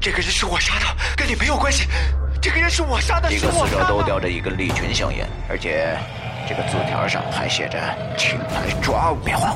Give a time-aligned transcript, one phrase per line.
[0.00, 1.86] 这个人是我杀的，跟你没有关系。
[2.40, 5.94] 这个人是我杀的，几个死者都叼着一根利群香烟，而且
[6.48, 7.78] 这个字条上还写着
[8.16, 9.18] “请来抓我”。
[9.22, 9.54] 别慌，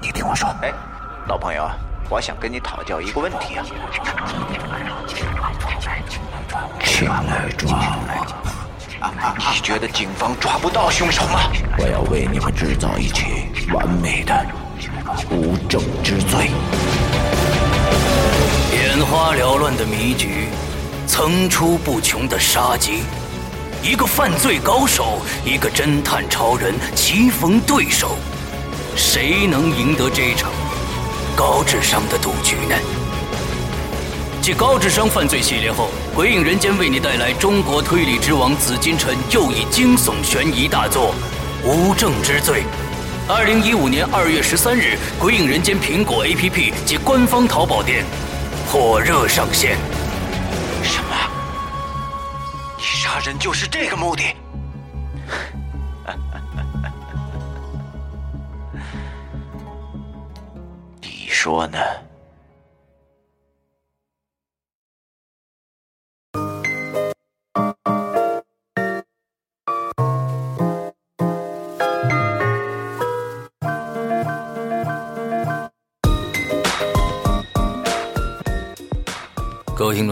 [0.00, 0.48] 你听我说。
[0.62, 0.72] 哎，
[1.28, 1.70] 老朋友，
[2.08, 3.64] 我想跟你讨教一个问题啊。
[6.82, 9.52] 请来抓我。
[9.52, 11.52] 你觉得警方抓不到凶手吗？
[11.76, 14.46] 我要为你们制造一起完美的
[15.30, 16.50] 无证之罪。
[18.96, 20.48] 眼花缭乱的迷局，
[21.06, 23.02] 层出不穷的杀机，
[23.82, 28.16] 一个犯罪高手，一个侦探超人棋逢对手，
[28.96, 30.50] 谁能赢得这场
[31.36, 32.74] 高智商的赌局呢？
[34.40, 41.14] 继高智商犯罪系列后，《鬼影人间》为你带来中国推理之王紫金陈又一惊悚悬疑大作
[41.68, 42.62] 《无证之罪》。
[43.28, 48.02] 二零一五年二月十三日，《鬼影人间》苹果 APP 及官方淘宝店
[48.66, 49.76] 火热上线。
[50.82, 51.14] 什么？
[52.76, 54.24] 你杀人就是这个目的？
[61.00, 61.78] 你说呢？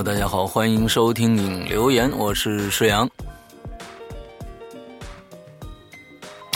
[0.05, 3.09] 大家好，欢迎收听影留言，我是施阳。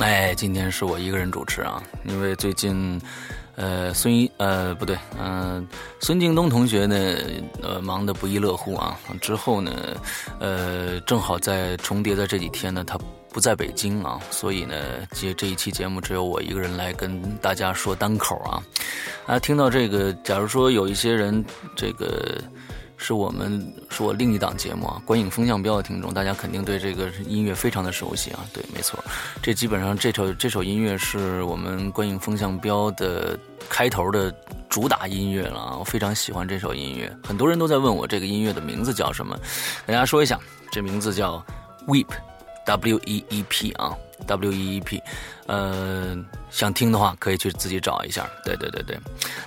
[0.03, 3.01] 哎，今天是我一个人主持啊，因为最近，
[3.57, 5.67] 呃，孙一呃不对，嗯，
[5.99, 6.95] 孙敬东同学呢，
[7.63, 9.01] 呃，忙得不亦乐乎啊。
[9.19, 9.73] 之后呢，
[10.39, 12.99] 呃，正好在重叠在这几天呢，他
[13.33, 14.75] 不在北京啊，所以呢，
[15.13, 18.63] 这这一期节目只有我一个人来跟大家说单口啊。
[19.27, 21.43] 啊，听到这个，假如说有一些人
[21.75, 22.37] 这个。
[22.99, 28.41] 是我们是我另一档节目啊，《观影风向标》的听众，大家肯定对这个音乐非常的熟悉啊。
[28.53, 29.03] 对，没错，
[29.41, 34.35] 这基本上这首这首音乐是我们《观影风向标》的开头的
[34.69, 35.77] 主打音乐了啊。
[35.79, 39.39] 我非常喜欢这首音乐，很多人都在问我这个音乐的名字叫什么，
[39.87, 40.39] 跟大家说一下，
[40.73, 41.43] 这名字叫
[41.87, 42.09] Weep
[42.69, 43.97] W E E P 啊。
[44.27, 45.01] W E E P，
[45.47, 46.15] 呃，
[46.51, 48.29] 想听的话可以去自己找一下。
[48.45, 48.99] 对对对对，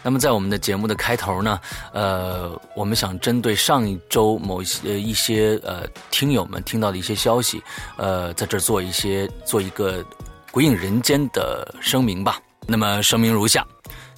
[0.02, 1.60] 那么在我们的节目的开头呢，
[1.94, 7.62] 呃，我们想针对上一周某些一些呃听友们听到的一些消息，
[7.98, 10.04] 呃，在这做一些做一个
[10.52, 12.42] 鬼影人间的声明吧。
[12.66, 13.68] 那么声明如下：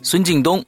[0.03, 0.63] 孙敬东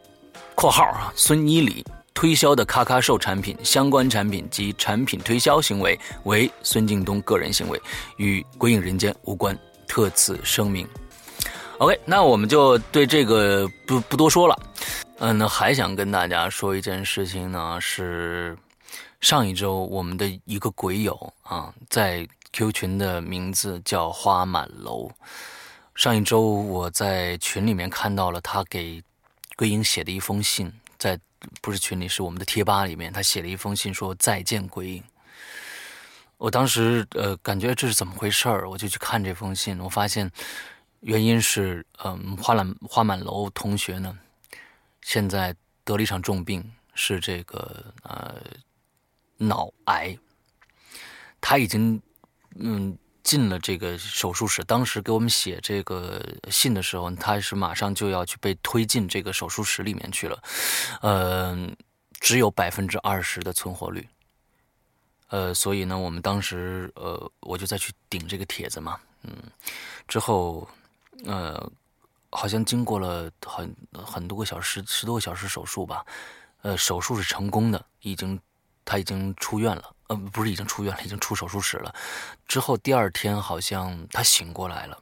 [0.56, 1.82] （括号啊，孙一礼）。
[2.18, 7.80] 推销的咔咔兽产品相关产品及产品推销行为为孙敬东个人行为，
[8.16, 9.56] 与鬼影人间无关，
[9.86, 10.84] 特此声明。
[11.78, 14.58] OK，那我们就对这个不不多说了。
[15.20, 18.58] 嗯，那还想跟大家说一件事情呢，是
[19.20, 25.08] 上一周我们的一个鬼友啊，在 Q 群的名字叫花满楼。
[25.94, 29.00] 上一周我在群里面看到了他给
[29.54, 30.72] 鬼影写的一封信，
[31.60, 35.02] 不是群里，是我们的贴吧里面，他写了一封信说再见鬼影。
[36.36, 40.30] 我当时呃感觉这是怎么回事儿，我就去看这封信，我发现
[41.00, 44.18] 原因是嗯花满花满楼同学呢，
[45.02, 45.54] 现在
[45.84, 48.36] 得了一场重病，是这个呃
[49.36, 50.16] 脑癌，
[51.40, 52.00] 他已经
[52.56, 52.96] 嗯。
[53.28, 60.42] 进了这个手术室，当时给我们写这个信的时候，他是马上就要去被推进这个手术室里面去了，
[61.02, 61.68] 呃，
[62.20, 64.08] 只有百分之二十的存活率，
[65.28, 69.30] 呃，所以呢，我们当时呃，我就再去顶这个帖子嘛，嗯，
[70.06, 70.66] 之后
[71.26, 71.70] 呃，
[72.30, 76.02] 好像经过了很很多个小时，十多个小时手术吧，
[76.62, 78.40] 呃，手术是成功的，已经
[78.86, 79.94] 他已经出院了。
[80.08, 81.94] 呃，不是已经出院了，已经出手术室了。
[82.46, 84.98] 之后第二天好像他醒过来了，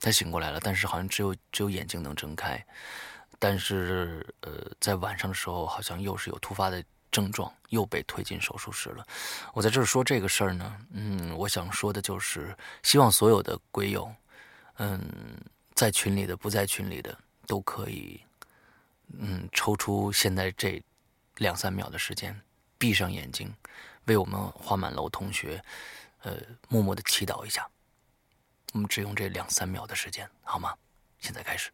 [0.00, 2.64] 他醒过来了，但是好像只有只有眼睛能睁开。
[3.38, 9.06] 但是呃，在晚上的时候好像又是有突发的症状，又被推进手术室了。
[9.54, 12.52] 我在这儿说这个事儿呢，嗯，我想说的就是
[12.82, 14.12] 希望所有的鬼友，
[14.78, 15.00] 嗯，
[15.74, 17.16] 在群里的不在群里的
[17.46, 18.20] 都可以，
[19.16, 20.82] 嗯，抽出现在这
[21.36, 22.36] 两三秒的时间，
[22.76, 23.54] 闭上眼睛。
[24.08, 25.62] 为我们花满楼同学，
[26.22, 26.36] 呃，
[26.68, 27.68] 默默的祈祷一下。
[28.72, 30.74] 我们只用这两三秒的时间，好吗？
[31.20, 31.70] 现在开始。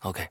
[0.00, 0.28] OK，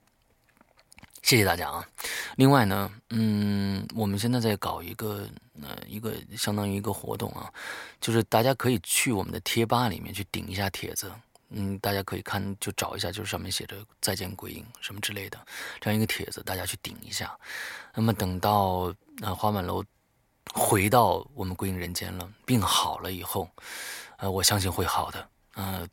[1.21, 1.87] 谢谢大家啊。
[2.35, 5.29] 另外呢，嗯，我们现在在搞一个
[5.61, 7.53] 呃一个相当于一个活动啊，
[8.01, 11.11] 就是大家可以去我们的贴吧里面去顶一下帖子。
[11.53, 15.37] 嗯，大家可以看，就找一下，就是上面写着“再见鬼影”什么之类的
[15.81, 17.37] 这样一个帖子，大家去顶一下。
[17.93, 19.83] 那么等到呃花满楼
[20.53, 23.49] 回到我们鬼影人间了，病好了以后，
[24.15, 25.29] 呃，我相信会好的。
[25.55, 25.85] 呃，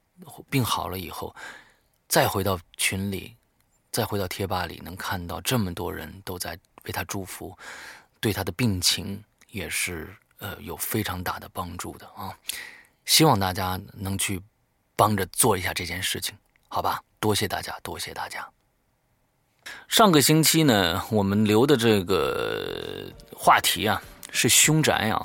[0.49, 1.35] 病好了以后，
[2.07, 3.35] 再回到群里，
[3.91, 7.59] 再回到贴吧里，能看到这么多人都在为他祝福，
[8.21, 12.33] 对他的病情也是呃有非常大的帮助的啊。
[13.05, 14.41] 希望大家能去。
[14.99, 16.35] 帮着做一下这件事情，
[16.67, 17.01] 好吧？
[17.21, 18.45] 多谢大家，多谢大家。
[19.87, 24.03] 上个星期呢，我们留的这个话题啊
[24.33, 25.25] 是凶宅啊。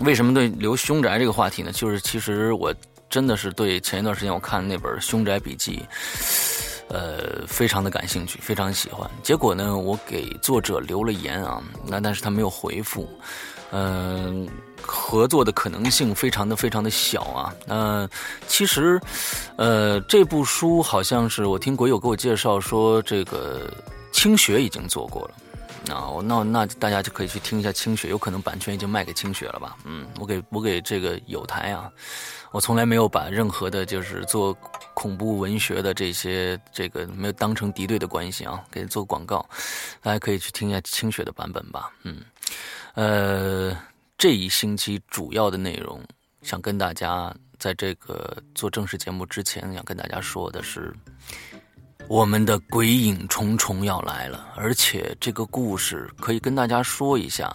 [0.00, 1.72] 为什么对留凶宅这个话题呢？
[1.72, 2.74] 就是其实我
[3.08, 5.82] 真的是对前一段时间我看那本《凶宅笔记》，
[6.88, 9.10] 呃，非常的感兴趣，非常喜欢。
[9.22, 13.08] 结果呢，我给作者留了言啊，那但是他没有回复。
[13.72, 14.48] 嗯，
[14.80, 17.54] 合作的可能性非常的非常的小啊。
[17.66, 18.08] 那
[18.46, 19.00] 其实，
[19.56, 23.70] 呃，这部书好像是我听鬼友给我介绍说，这个
[24.12, 25.34] 清雪已经做过了。
[25.94, 29.76] 啊，那那大家就可以去听一下清雪，有可能版权已经卖给清雪了吧？
[29.84, 31.88] 嗯，我给我给这个有台啊，
[32.50, 34.52] 我从来没有把任何的就是做
[34.94, 39.48] 恐怖文学的这些这个没有当成敌对的关系啊，给做广告，
[40.02, 41.92] 大家可以去听一下清雪的版本吧。
[42.02, 42.16] 嗯。
[42.96, 43.76] 呃，
[44.16, 46.02] 这一星期主要的内容，
[46.40, 50.94] 想跟大家在这个做正式节目之前，想跟大家说的是，
[52.08, 57.54] 我们的鬼影重重要来了，而且这个故事可以跟大家说一下，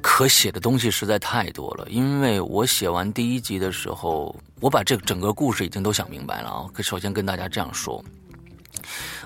[0.00, 1.86] 可写的东西实在太多了。
[1.90, 6.64] 因为我写完第一集的时候，我把这整个故事已经都想明白了啊。
[6.78, 8.02] 首先跟大家这样说。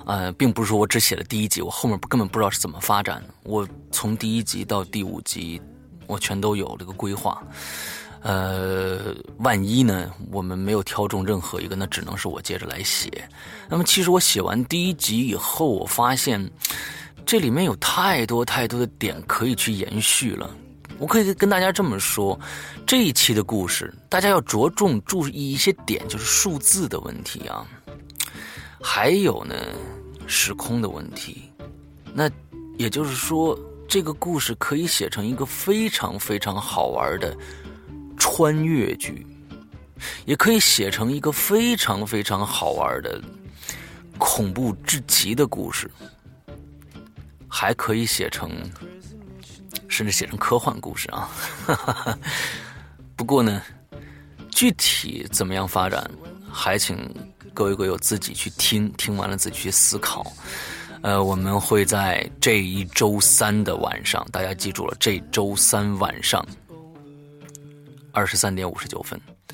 [0.07, 3.23] 呃，并不是说我只写了第一集，我后面根本不知道是怎么发展。
[3.43, 5.61] 我从第一集到第五集，
[6.07, 7.43] 我全都有这个规划。
[8.21, 13.09] 呃，万一呢，我们没有挑中任何一个，那只能是我接着来写。
[13.69, 16.51] 那么，其实我写完第一集以后，我发现
[17.25, 20.51] 这里面有太多太多的点可以去延续了。
[20.99, 22.37] 我可以跟大家这么说，
[22.85, 27.65] 这一期的故事，大家要着重注意一些点，就是数字的问题啊。
[28.81, 29.55] 还有呢，
[30.27, 31.51] 时空的问题。
[32.15, 32.31] 那
[32.77, 33.59] 也就是说，
[33.89, 37.37] 这个故事可以写成一个非常非常好玩的
[38.17, 39.27] 穿越剧，
[40.25, 43.21] 也可以写成一个非常非常好玩的
[44.17, 45.91] 恐怖至极的故事，
[47.47, 48.51] 还可以写成，
[49.89, 51.29] 甚至写成科幻故事啊。
[53.17, 53.63] 不过呢，
[54.51, 56.09] 具体怎么样发展，
[56.51, 56.97] 还请。
[57.55, 60.25] 各位鬼友自己去听，听完了自己去思考。
[61.03, 66.45] 呃，我们会在这一周三的晚上，大家记住了，这周三晚上
[68.13, 69.21] 二十三点五十九分，《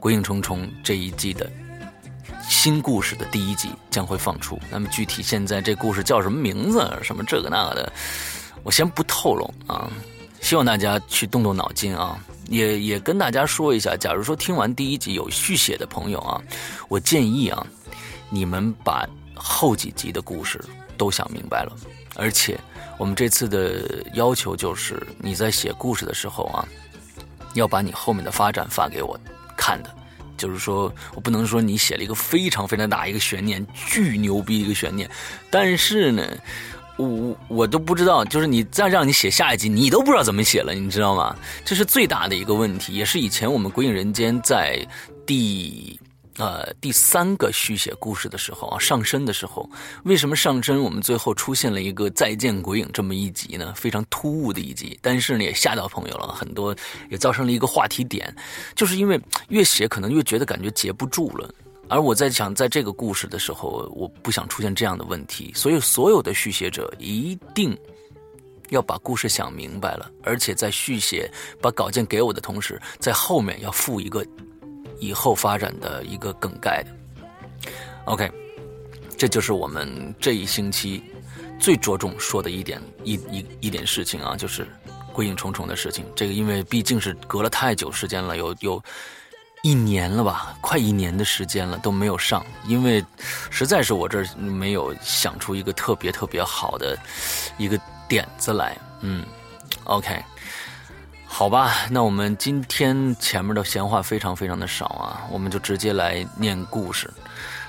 [0.00, 1.50] 鬼影重重》这一季的
[2.48, 4.58] 新故事的第一集将会放出。
[4.70, 7.92] 那么具体现在这故事叫什么名字，什么这个那个的，
[8.64, 9.90] 我先不透露啊。
[10.40, 12.18] 希望大家去动动脑筋啊。
[12.48, 16.40] 也也跟大家说一下，假如说听完第一集有续写的朋友啊，
[16.88, 17.66] 我建议啊，
[18.28, 20.62] 你们把后几集的故事
[20.96, 21.72] 都想明白了，
[22.14, 22.58] 而且
[22.98, 26.68] 我们这次的要求就是你在写故事的时候啊，
[27.54, 29.18] 要把你后面的发展发给我
[29.56, 29.90] 看的，
[30.36, 35.10] 就是说我不能说你写了一个非常非常大一个悬念，巨牛逼一个悬念，
[35.50, 36.28] 但是呢。
[36.96, 41.36] 我我我都不知道，就是你再让你写下一集，你都不知道怎么写了，你知道吗？
[41.64, 44.86] 这是最大的一个问题，也是以前我们《鬼影人间》在
[45.26, 45.98] 第
[46.36, 49.68] 呃第三个续写故事的时候啊，上身的时候，
[50.04, 53.72] 为什么上身我们最后出现了一个再见鬼影这么一集呢？
[53.76, 56.74] 非常突兀的一集，但是呢也吓到朋友了很多，
[57.10, 58.32] 也造成了一个话题点，
[58.76, 61.48] 就是因为越写可能越觉得感觉接不住了。
[61.86, 67.76] 而我在想，在这个故事的时候，我不想出现这样的问题，所以所有的续写者一定
[68.70, 74.26] 要把故事想明白了，而且在续写把稿件给我的同时，在后面要附一个
[74.98, 77.70] 以后发展的一个梗概的。
[78.06, 78.30] OK，
[79.16, 81.02] 这就是我们这一星期
[81.60, 84.66] 最着重说的一点一一一点事情啊，就是
[85.12, 86.04] 归影重重的事情。
[86.16, 88.82] 这个因为毕竟是隔了太久时间了，有有。
[89.64, 93.02] 一年了吧，快一年的时间了都没有上，因为
[93.50, 96.94] 实在是我这儿没有想出一个特别特别好的
[97.56, 98.76] 一个点子来。
[99.00, 99.24] 嗯
[99.84, 100.22] ，OK，
[101.24, 107.10] 好吧，那我们今天前面的闲话非常非常的少啊，我们就直接来念故事。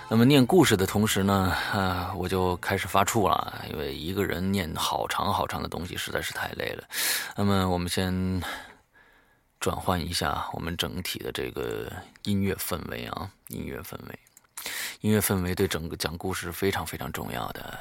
[0.10, 6.84] 那么念故事的同时呢，啊，我就开始发怵了，因为一个人念好长好长的东西实在是太累了。
[7.38, 8.44] 那么我们先。
[9.66, 11.92] 转换一下我们整体的这个
[12.26, 14.20] 音乐氛围啊，音乐氛围，
[15.02, 17.80] 音乐氛围对整个讲故事非常非常重要的。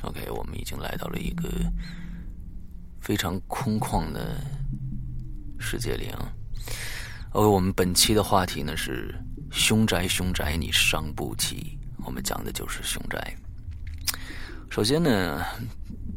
[0.00, 1.50] OK，我们已经来到了一个
[3.02, 4.40] 非常空旷的
[5.58, 6.32] 世界里啊。
[7.32, 9.14] OK，我们本期的话题呢是
[9.52, 11.78] “凶宅，凶宅，你伤不起”。
[12.06, 13.36] 我们讲的就是凶宅。
[14.70, 15.44] 首先呢，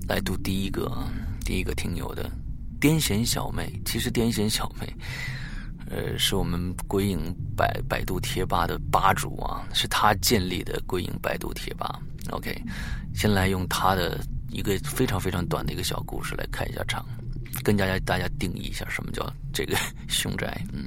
[0.08, 0.96] 来读第一个，
[1.44, 2.30] 第一个听友的
[2.80, 3.82] 癫痫小妹。
[3.84, 4.96] 其实癫痫小妹，
[5.90, 12.00] 呃，是我们鬼影百百度贴吧的吧主啊，是他建立的鬼影百度贴吧。
[12.30, 12.56] OK，
[13.16, 17.04] 先来用他的一个非常非常短的一个小故事来开一下场，
[17.64, 19.76] 跟大家大家定义一下什么叫这个
[20.08, 20.64] 凶宅。
[20.72, 20.86] 嗯，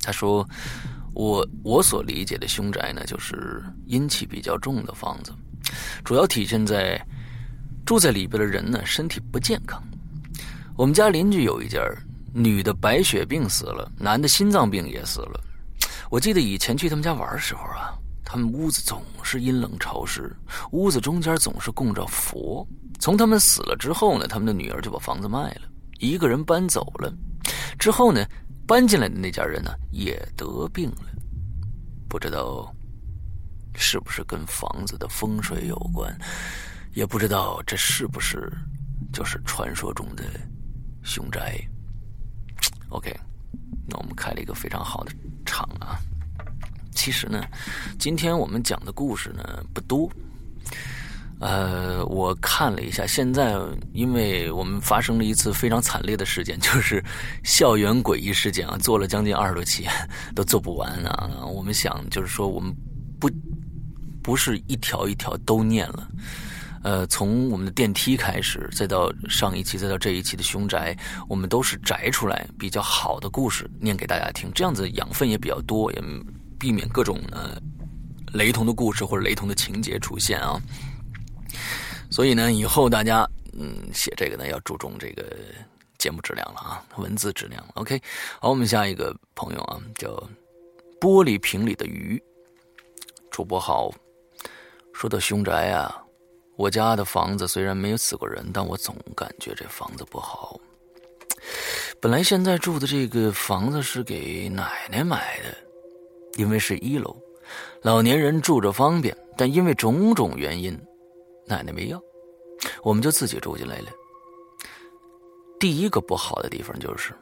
[0.00, 0.48] 他说。
[1.18, 5.32] 我我所理解的凶宅呢，就是阴气比较重的房子，
[6.04, 7.00] 主要体现在
[7.84, 9.82] 住在里边的人呢身体不健康。
[10.76, 11.80] 我们家邻居有一家，
[12.32, 15.40] 女的白血病死了，男的心脏病也死了。
[16.10, 17.94] 我记得以前去他们家玩的时候啊，
[18.24, 20.34] 他们屋子总是阴冷潮湿，
[20.72, 22.66] 屋子中间总是供着佛。
[22.98, 25.62] 从他们死了之后呢，他们的女儿就把房子卖了，
[25.98, 27.12] 一个人搬走了。
[27.78, 28.24] 之后呢？
[28.68, 31.04] 搬进来的那家人呢，也得病了，
[32.08, 32.74] 不知道
[33.76, 36.16] 是不是跟房子的风水有关，
[36.94, 38.52] 也不知道这是不是
[39.12, 40.24] 就是传说中的
[41.02, 41.58] 凶宅。
[42.88, 43.14] OK，
[43.86, 45.12] 那我们开了一个非常好的
[45.44, 45.98] 场啊。
[46.92, 47.44] 其实呢，
[47.98, 50.10] 今天我们讲的故事呢不多。
[51.38, 53.54] 呃，我看了一下，现在
[53.92, 57.04] 因为我们发生了一次非常惨烈的事件，就是
[57.44, 59.86] 校园诡异事件啊，做了将近二十多期，
[60.34, 61.28] 都做不完啊。
[61.44, 62.74] 我们想就是说，我们
[63.20, 63.30] 不
[64.26, 66.08] 不是一条一条都念了，
[66.82, 76.02] 呃，从我们的电梯开始，再到上一期，再到这一期的凶宅，我们都是摘出来比较好的故事念给大家听，这样子养分也比较多，也
[76.58, 77.56] 避免各种呃
[78.32, 80.60] 雷同的故事或者雷同的情节出现啊。
[82.10, 83.24] 所以呢，以后大家
[83.56, 85.24] 嗯写这个呢要注重这个
[85.98, 87.64] 节目质量了啊，文字质量。
[87.74, 88.02] OK，
[88.40, 90.08] 好，我们下一个朋友啊，叫
[91.00, 92.20] 玻璃瓶里的鱼。
[93.30, 93.92] 主播好，
[94.96, 96.02] 说到凶宅啊，
[96.56, 100.58] 我家的房子虽然没有死过人，但我总感觉这房子不好。
[102.00, 105.54] 本来现在住的这个房子是给奶奶买的，
[106.38, 107.14] 因为是一楼，
[107.82, 110.74] 老年人住着方便，但因为种种原因。
[111.46, 112.00] 奶奶没要，
[112.82, 113.90] 我们就自己住进来了。
[115.60, 117.12] 第一个不好的地方就是，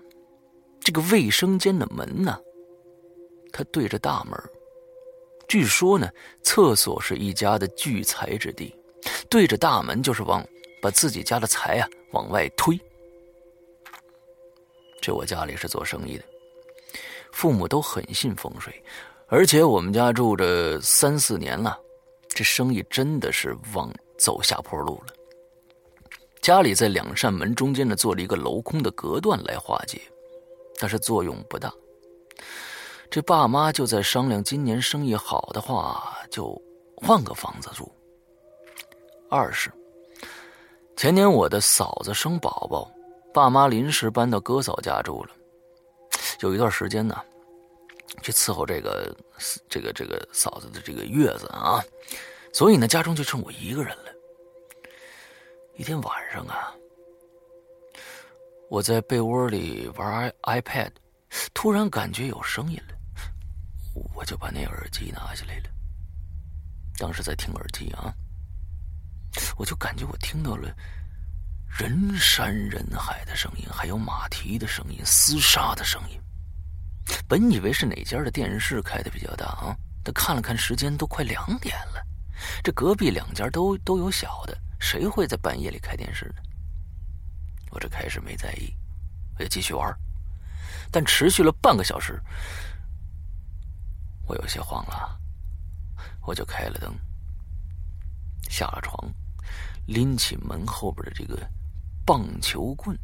[0.79, 2.39] 这个卫生间的门呢，
[3.51, 4.41] 它对着大门。
[5.49, 6.09] 据说呢，
[6.43, 8.75] 厕所是一家的聚财之地，
[9.29, 10.47] 对着大门就是往
[10.81, 12.79] 把自己家的财啊往外推。
[15.01, 16.25] 这我家里是做生意的，
[17.33, 18.83] 父母都很信风水，
[19.29, 21.79] 而且我们家住着三四年了，
[22.29, 23.93] 这生意真的是往。
[24.17, 25.13] 走下坡路了。
[26.41, 30.01] 家里在两扇门中间呢，做了一个镂空的隔断来化解，
[30.79, 31.75] 但是作用不大。
[33.15, 36.61] 这爸妈就在商量，今年生意好的话，就
[36.97, 37.89] 换个房子住。
[39.31, 39.71] 二是
[40.97, 42.91] 前年我的嫂子生宝宝，
[43.33, 45.31] 爸妈临时搬到哥嫂家住了。
[46.41, 47.23] 有一段时间呢，
[48.21, 49.17] 去伺候这个
[49.69, 51.81] 这个这个嫂子的这个月子啊。
[52.53, 54.11] 所以呢，家中就剩我一个人了。
[55.77, 56.75] 一天晚上啊，
[58.69, 60.91] 我在被窝里玩 iPad，
[61.55, 62.94] 突然感觉有声音了，
[63.95, 65.71] 我就把那耳机拿下来了。
[66.97, 68.13] 当时在听耳机啊，
[69.57, 70.75] 我就感觉我听到了
[71.67, 76.21] 人山人海的声音，还有马蹄的声音、厮杀的声音。
[77.29, 82.03] 本以为是哪家的电视开的比较大啊，但看了看时间，都快两点了。
[82.63, 86.43] 这隔壁两家都都有小的，谁会在半夜里开电视呢？
[87.71, 88.73] 我这开始没在意，
[89.37, 89.93] 我就继续玩，
[90.91, 92.23] 但持续了半个小时，
[94.27, 95.19] 我有些慌了，
[96.23, 96.95] 我就开了灯，
[98.49, 98.97] 下了床，
[99.87, 101.49] 拎起门后边的这个
[102.05, 102.99] 棒球棍。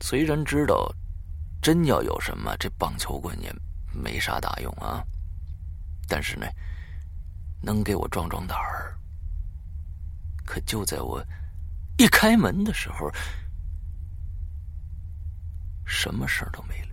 [0.00, 0.94] 虽然知道
[1.62, 3.54] 真要有什么，这棒球棍也
[3.92, 5.04] 没啥大用啊，
[6.08, 6.46] 但是呢。
[7.62, 8.98] 能给我壮壮胆儿，
[10.46, 11.22] 可就在我
[11.98, 13.12] 一开门的时候，
[15.84, 16.89] 什么事儿都没了。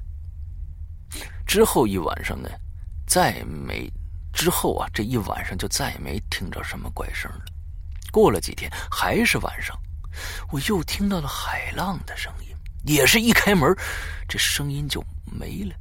[1.46, 2.50] 之后一晚上呢，
[3.08, 3.92] 再没
[4.34, 7.46] 之后啊，这一晚上就再也没听着什么怪声了。
[8.12, 9.78] 过了几天，还是晚上，
[10.52, 13.76] 我又听到了海浪的声音，也是一开门，
[14.28, 15.76] 这声音就没了。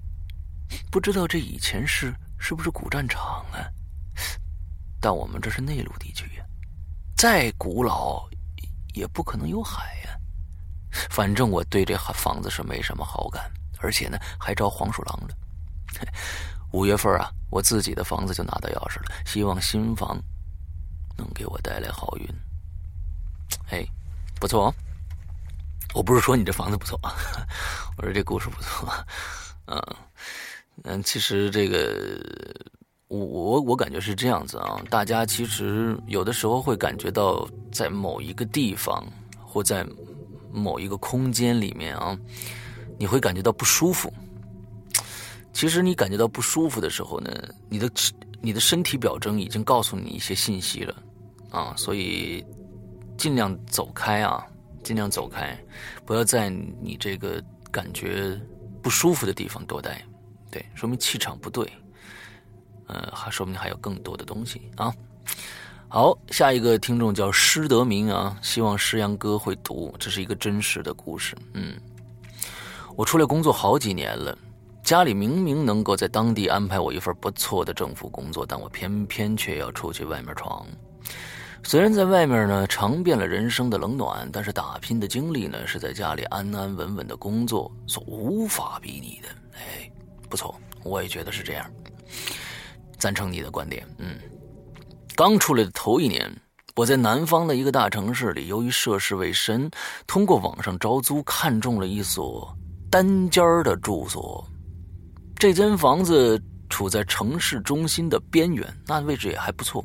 [0.91, 3.67] 不知道这以前是是不是古战场啊？
[5.01, 6.45] 但我们这是内陆地区呀，
[7.17, 8.29] 再古老
[8.95, 10.17] 也不可能有海呀。
[11.11, 15.35] 反正我对这房子是没什么好感，而且呢还招黄鼠狼了。
[16.73, 20.21] 五月份啊，我自己的房子就拿到钥匙了，希望新房
[21.17, 22.27] 能给我带来好运。
[23.71, 23.87] 哎，
[24.41, 24.75] 不错哦，
[25.95, 27.15] 我不是说你这房子不错啊，
[27.97, 28.93] 我说这故事不错，
[29.67, 29.83] 嗯
[30.85, 31.97] 嗯，其实这个
[33.09, 39.07] 我我我感觉是这样子啊，大家其实有的时候会感觉到在某一个地方
[39.41, 39.87] 或在
[40.53, 42.19] 某一个空间里面啊，
[42.99, 44.13] 你会感觉到不舒服。
[45.53, 47.31] 其实你感觉到不舒服的时候呢，
[47.69, 47.91] 你的
[48.43, 51.03] 你的身体表征已经告诉你一些信息了，
[51.51, 52.45] 啊，所以
[53.17, 54.47] 尽量走开啊，
[54.85, 55.59] 尽量走开，
[56.05, 58.39] 不要在你这个感觉
[58.83, 60.05] 不舒服的地方多待，
[60.51, 61.67] 对，说明气场不对，
[62.87, 64.95] 呃，还说明还有更多的东西啊。
[65.89, 71.81] 好，下一个听众叫施德明啊，希望施阳哥会读，这是一个真实的故事，嗯，
[72.97, 74.37] 我出来工作好几年了。
[74.83, 80.65] 家里明明能够在当地安排我一份不错的政府工作，但我偏偏却要出去外面闯。
[81.63, 89.29] 虽然在外面呢尝遍了人生的冷暖，但是打拼的经历呢是在家里安安稳稳的工作所无法比拟的。
[89.59, 89.91] 哎，
[90.31, 91.69] 不错，我也觉得是这样，
[92.97, 93.85] 赞成你的观点。
[93.99, 94.17] 嗯，
[95.17, 96.33] 刚出来的头一年，
[96.77, 99.69] 我在南方的一个大城市里，由于涉世未深，
[100.07, 102.57] 通过网上招租看中了一所
[102.91, 104.47] 单间的住所。
[105.39, 109.85] 这间房子处在城市中心的边缘，那位置也还不错，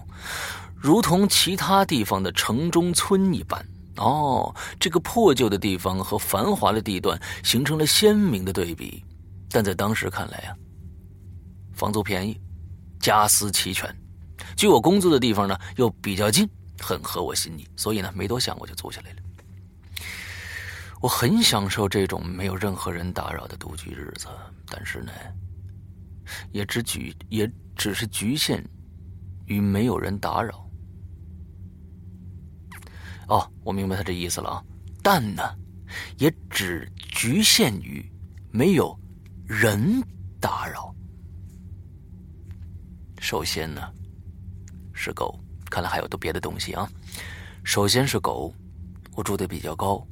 [0.75, 3.63] 如同其他地方的城中村一般。
[3.97, 9.03] 哦，这个破旧的地方和繁华的地段形成了鲜明的对比。
[9.49, 10.55] 但在当时看来啊，
[11.73, 12.39] 房租便宜，
[13.01, 13.93] 家私齐全，
[14.55, 19.20] 距我工作的地方呢又比较近，很合我心意，所以呢没多想我就租下来了。
[21.01, 24.27] 我很享受这种没有任何人打扰的独居日子，
[24.67, 25.11] 但是呢。
[26.53, 28.63] 也只局也只是局限
[29.47, 30.65] 于没有人打扰。
[33.27, 34.63] 哦，我明白他这意思了啊。
[35.03, 35.43] 但呢，
[36.17, 38.09] 也只局限于
[38.49, 38.97] 没有
[39.45, 40.01] 人
[40.39, 40.95] 打扰。
[43.19, 43.91] 首先呢，
[44.93, 45.37] 是狗，
[45.69, 46.89] 看来还有都别的东西啊。
[47.65, 48.53] 首先是狗，
[49.15, 50.07] 我住的比较高，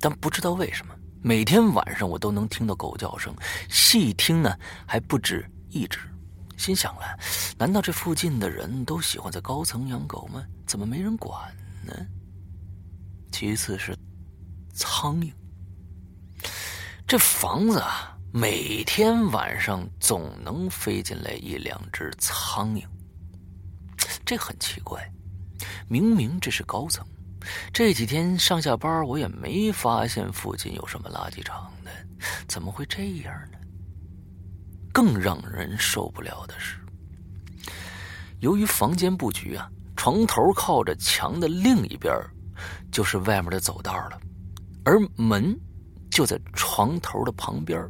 [0.00, 0.94] 但不知道为什么。
[1.22, 3.34] 每天晚上我都能听到狗叫声，
[3.68, 5.98] 细听呢还不止一只。
[6.56, 7.18] 心想了，
[7.58, 10.44] 难道这附近的人都喜欢在高层养狗吗？
[10.66, 11.94] 怎么没人管呢？
[13.32, 13.96] 其次是
[14.74, 15.32] 苍蝇，
[17.06, 22.84] 这房子啊，每天晚上总能飞进来一两只苍蝇，
[24.24, 25.00] 这很奇怪。
[25.88, 27.06] 明明这是高层。
[27.72, 31.90] 这几天上下班，我也没发现附近有什么垃圾场的，
[32.46, 33.58] 怎么会这样呢？
[34.92, 36.76] 更让人受不了的是，
[38.40, 42.12] 由于房间布局啊，床头靠着墙的另一边
[42.90, 44.20] 就是外面的走道了，
[44.84, 45.56] 而门
[46.10, 47.80] 就在床头的旁边。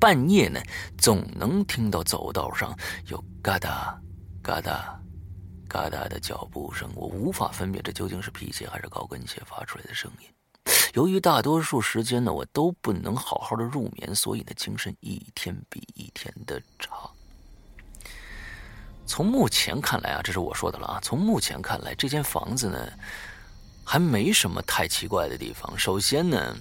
[0.00, 0.60] 半夜呢，
[0.96, 2.72] 总能听到走道上
[3.08, 4.00] 有嘎哒、
[4.40, 4.96] 嘎哒。
[5.68, 10.28] 嘎哒的脚步声，我无法分辨这究竟是皮鞋还是高跟鞋发出来的声音。
[10.94, 17.08] 由于大多数时间呢，我都不能好好的入眠，所以呢，精神一天比一天的差。
[19.06, 21.00] 从目前看来啊，这是我说的了啊。
[21.02, 22.92] 从目前看来，这间房子呢，
[23.84, 25.78] 还没什么太奇怪的地方。
[25.78, 26.56] 首先呢，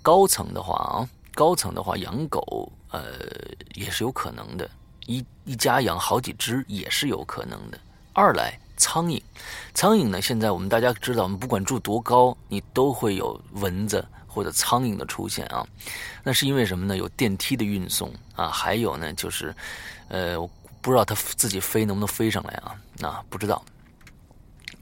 [0.00, 3.18] 高层的话啊，高层的话养狗，呃，
[3.74, 4.70] 也是有可能的，
[5.06, 7.78] 一一家养好几只也是有可能的。
[8.16, 9.20] 二来，苍蝇，
[9.74, 10.22] 苍蝇呢？
[10.22, 15.66] 现在我们大家知道，我们不管住多高，你都会有蚊子或者苍蝇的出现啊。
[16.22, 16.96] 那是因为什么呢？
[16.96, 19.52] 有电梯的运送啊，还有呢，就是，
[20.06, 20.48] 呃，我
[20.80, 22.76] 不知道它自己飞能不能飞上来啊？
[22.98, 23.64] 那不知道。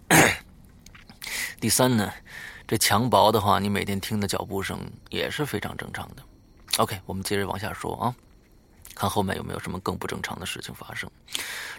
[1.58, 2.12] 第三呢，
[2.68, 6.22] 这墙薄的话，你每天听的脚步声也是非常正常的。
[6.76, 8.14] OK，我们接着往下说啊，
[8.94, 11.10] 看后面有没有什么更不正常的事情发生。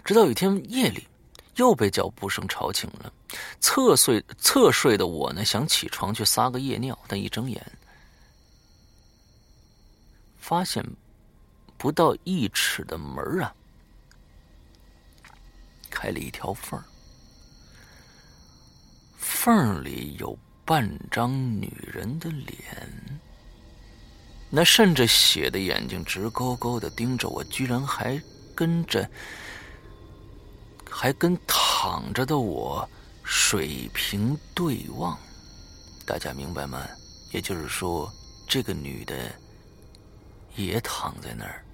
[0.04, 1.06] 直到有一天夜里。
[1.56, 3.12] 又被脚步声吵醒了，
[3.60, 7.64] 侧睡侧睡的我呢，想起床去撒个夜尿，但一睁眼，
[10.38, 10.84] 发现
[11.76, 13.54] 不到一尺的门啊，
[15.90, 16.82] 开了一条缝
[19.18, 23.20] 缝里有半张女人的脸，
[24.50, 28.20] 那渗着血的眼睛直勾勾的盯着我，居然还
[28.54, 29.08] 跟着，
[30.96, 32.88] 还跟躺着的我
[33.24, 35.18] 水平对望。
[36.06, 36.86] 大家明白吗？
[37.32, 38.10] 也就是说，
[38.46, 39.34] 这个女的
[40.54, 41.64] 也躺在那儿。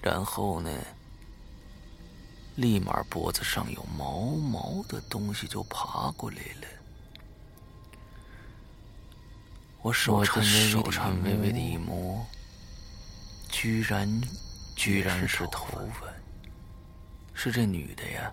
[0.00, 0.70] 然后呢，
[2.56, 6.68] 立马脖子上有毛毛的东西就爬过来了。
[9.82, 12.26] 我手颤手颤巍巍的一摸，
[13.50, 14.20] 居然
[14.74, 15.66] 居然是头
[16.00, 16.06] 发，
[17.42, 18.30] 是这女的呀。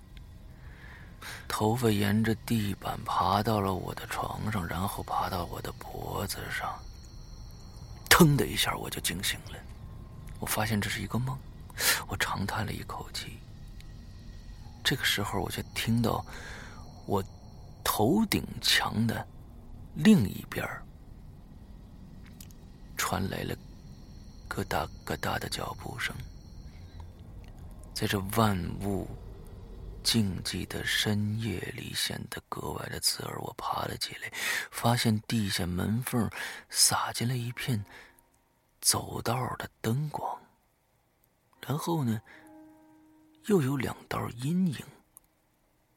[1.47, 6.77] 头发沿着地板爬到了我的床上，然后爬到我的脖子上。
[8.09, 9.57] 腾的一下，我就惊醒了。
[10.41, 11.37] 我发现这是一个梦。
[12.09, 13.39] 我长叹了一口气。
[14.83, 16.25] 这个时候，我就听到
[17.05, 17.23] 我
[17.85, 19.25] 头顶墙的
[19.93, 20.67] 另一边
[22.97, 23.55] 传来了
[24.49, 26.13] 咯哒咯哒的脚步声。
[27.97, 29.07] 在这万物
[30.03, 33.39] 静寂的深夜里，显得格外的刺耳。
[33.39, 34.31] 我爬了起来，
[34.69, 36.29] 发现地下门缝
[36.69, 37.83] 洒进了一片
[38.79, 40.39] 走道的灯光。
[41.65, 42.21] 然后呢，
[43.47, 44.85] 又有两道阴影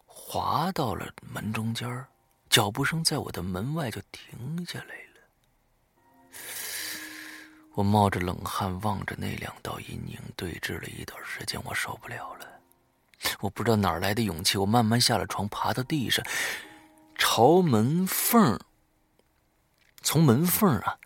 [0.06, 2.06] 滑到了门中间
[2.48, 5.09] 脚步声在我的门外就停下来了。
[7.74, 12.46] 我冒着冷汗望着那两道阴影对峙了一段时间，我受不了了。
[13.40, 16.24] 我不知道哪来的勇气，我慢慢下了床，爬到地上，
[17.16, 18.58] 朝门缝
[20.02, 20.98] 从门缝啊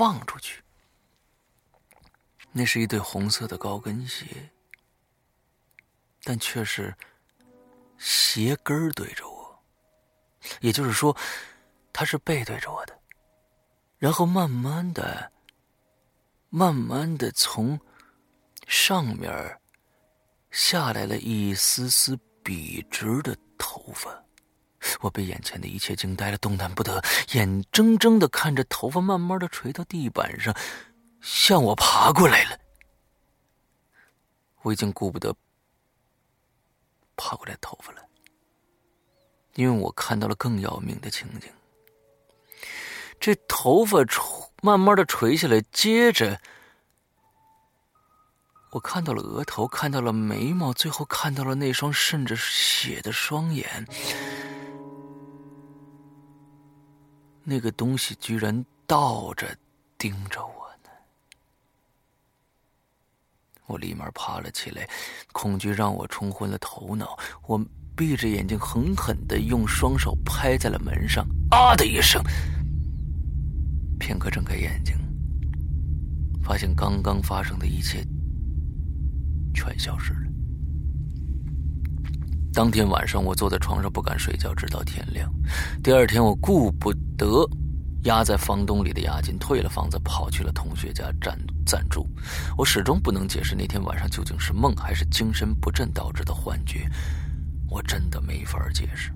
[0.00, 0.62] 望出去。
[2.52, 4.50] 那是一对红色的高跟鞋，
[6.24, 6.94] 但却是
[7.96, 9.62] 鞋跟对着我，
[10.60, 11.16] 也就是说，
[11.92, 12.99] 他是背对着我的。
[14.00, 15.30] 然后慢慢的、
[16.48, 17.78] 慢慢的从
[18.66, 19.60] 上面
[20.50, 24.10] 下来了一丝丝笔直的头发，
[25.02, 30.56] 我被眼前的一切惊呆了，动弹不得，眼睁睁的看着头发慢慢的垂到地板上。
[31.20, 32.58] 向我爬过来了，
[34.62, 35.36] 我已经顾不得
[37.16, 38.02] 爬过来头发了，
[39.56, 41.52] 因为我看到了更要命的情景。
[43.20, 44.24] 这头发垂，
[44.62, 46.40] 慢慢的垂下来，接着
[48.70, 53.86] 我看到了额头，看到了眉毛，最后看到了那双渗着血的双眼。
[57.44, 59.54] 那个东西居然倒着
[59.98, 60.90] 盯着我呢。
[63.66, 64.88] 我立马爬了起来，
[65.32, 67.18] 恐惧让我冲昏了头脑。
[67.46, 67.62] 我
[67.94, 72.22] 闭着眼睛，狠狠的用双手拍在了门上，啊的一声。
[74.00, 74.96] 片刻睁开眼睛，
[76.42, 78.04] 发现刚刚发生的一切
[79.54, 80.20] 全消失了。
[82.52, 85.32] 当天晚上，我坐在床上不敢睡觉，直到天亮。
[85.84, 87.48] 第二天，我顾不得。
[88.04, 92.08] 压在房东里的押金退了，房子跑去了同学家暂暂住。
[92.56, 96.88] 我始终不能解释那天晚上究竟是梦还是精神不振导致的幻觉，
[97.68, 99.12] 我真的没法解释。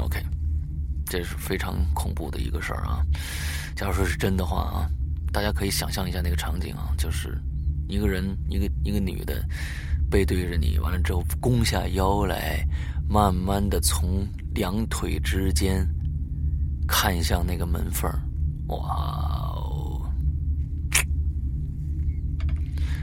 [0.00, 0.20] OK，
[1.06, 3.02] 这是非常恐怖的一个事儿啊！
[3.74, 4.88] 假如说是真的话啊，
[5.32, 7.38] 大家可以想象一下那个场景啊，就是
[7.88, 9.44] 一个人，一个一个女的
[10.10, 12.66] 背对着你，完了之后弓下腰来，
[13.08, 15.88] 慢慢的从两腿之间。
[16.84, 18.10] 看向那个门缝
[18.66, 18.76] 哇
[19.54, 20.02] 哦，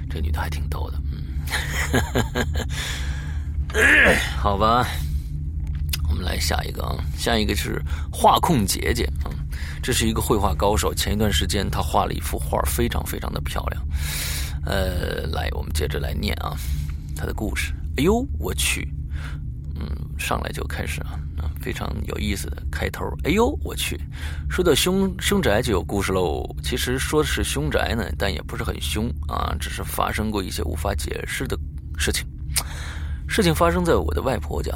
[0.09, 1.01] 这女的还挺逗的，
[3.73, 4.85] 嗯， 好吧，
[6.19, 9.31] 们来下一个啊，下一个是画控姐姐啊，
[9.81, 13.81] 这是一个绘画高手，前一段时间她画了一幅画，非常非常的漂亮，
[14.65, 16.57] 呃，来，我们接着来念啊，
[17.15, 18.85] 她的故事，哎呦，我去，
[19.75, 21.17] 嗯，上来就开始啊。
[21.61, 23.99] 非常有意思的开头，哎呦我去！
[24.49, 26.43] 说到凶凶宅就有故事喽。
[26.63, 31.59] 其实说的是凶宅呢，但也不是很凶啊，只是发生过一些无法解释的
[31.97, 32.25] 事情。
[33.27, 34.73] 事情发生在我的外婆家，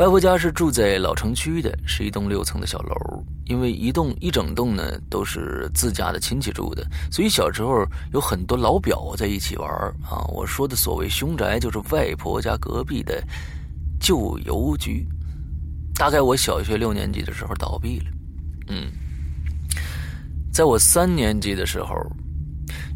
[0.00, 3.22] 外婆家是住在老城区的，是一栋六层的小楼。
[3.44, 7.84] 因为一栋一整栋呢都是自家的亲戚住的，所以小时候
[8.14, 9.68] 有很多老表在一起玩
[10.02, 10.24] 啊。
[10.28, 13.22] 我说的所谓凶宅，就是外婆家隔壁的
[14.00, 15.06] 旧邮局。
[15.96, 18.06] 大概我小学六年级的时候倒闭了，
[18.68, 18.90] 嗯，
[20.50, 21.94] 在我三年级的时候，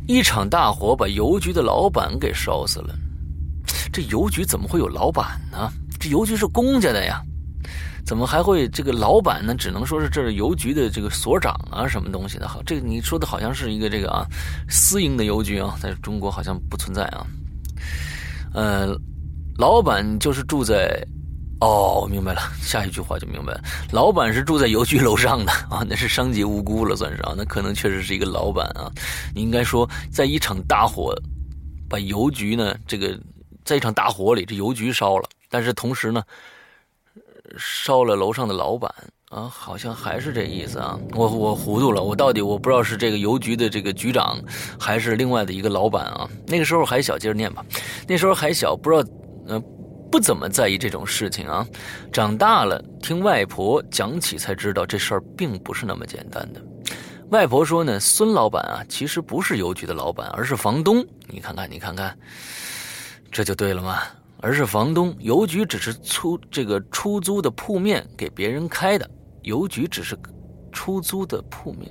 [0.08, 2.94] 一场大火把邮局的老板给烧死了。
[3.92, 5.70] 这邮局怎么会有老板呢？
[6.04, 7.22] 这邮局是公家的呀，
[8.04, 9.54] 怎么还会这个老板呢？
[9.54, 12.46] 只能说是这是邮局的这个所长啊，什么东西的？
[12.46, 14.26] 好，这个你说的好像是一个这个啊，
[14.68, 17.26] 私营的邮局啊，在中国好像不存在啊。
[18.52, 18.94] 呃，
[19.56, 21.02] 老板就是住在，
[21.62, 28.92] 哦，明白了，下一句话就明白了，老板是住在邮局楼上的啊，那是伤及无辜了，算是啊，那可能确实是一个老板啊。
[29.34, 31.14] 你应该说，在一场大火，
[31.88, 33.18] 把邮局呢，这个
[33.64, 36.20] 在一场大火里，这邮局烧了，但是同时呢，
[37.56, 38.92] 烧了楼上的老板。
[39.30, 40.98] 啊，好像还是这意思啊！
[41.12, 44.38] 我我糊涂了，我到底我不知道是这个邮局的这个局长，
[44.78, 46.28] 还是另外的一个老板啊？
[46.46, 47.64] 那个时候还小，接着念吧。
[48.06, 49.08] 那时候还小，不知道，
[49.46, 49.60] 呃，
[50.10, 51.66] 不怎么在意这种事情啊。
[52.12, 56.60] 长大了，听外婆讲起才知道，这事儿并不是那么简单的。
[57.30, 61.04] 外婆说呢，孙老板啊，其实不是邮局的老板，而是房东。
[61.26, 62.16] 你看看，你看看，
[63.32, 64.00] 这就对了嘛。
[64.44, 69.11] 而是房东，邮局只是出这个出租的铺面给别人开的。
[69.40, 70.14] 邮局只是
[70.70, 71.90] 出租的铺面，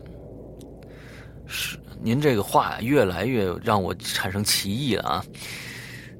[1.48, 5.26] 是您这个话越来越让我产生歧义了啊！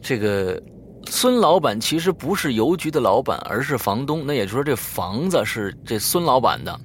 [0.02, 0.60] 这个
[1.06, 4.26] 孙老板其实不是邮局的老板，而是房东。
[4.26, 6.80] 那也就是说，这房子是这孙老板的，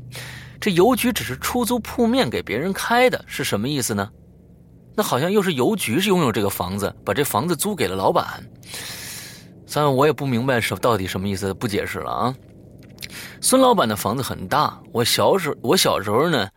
[0.61, 4.11] 这邮局只是出租铺面给别人开的，是什么意思呢？
[4.95, 8.45] 那好像又是邮局是拥有这个房子，把这房子租给了老板。
[9.69, 12.35] 三，我也不明白是到底什么意思，不解释了啊。
[13.39, 16.49] 孙老板的房子很大，我小时我小时候呢，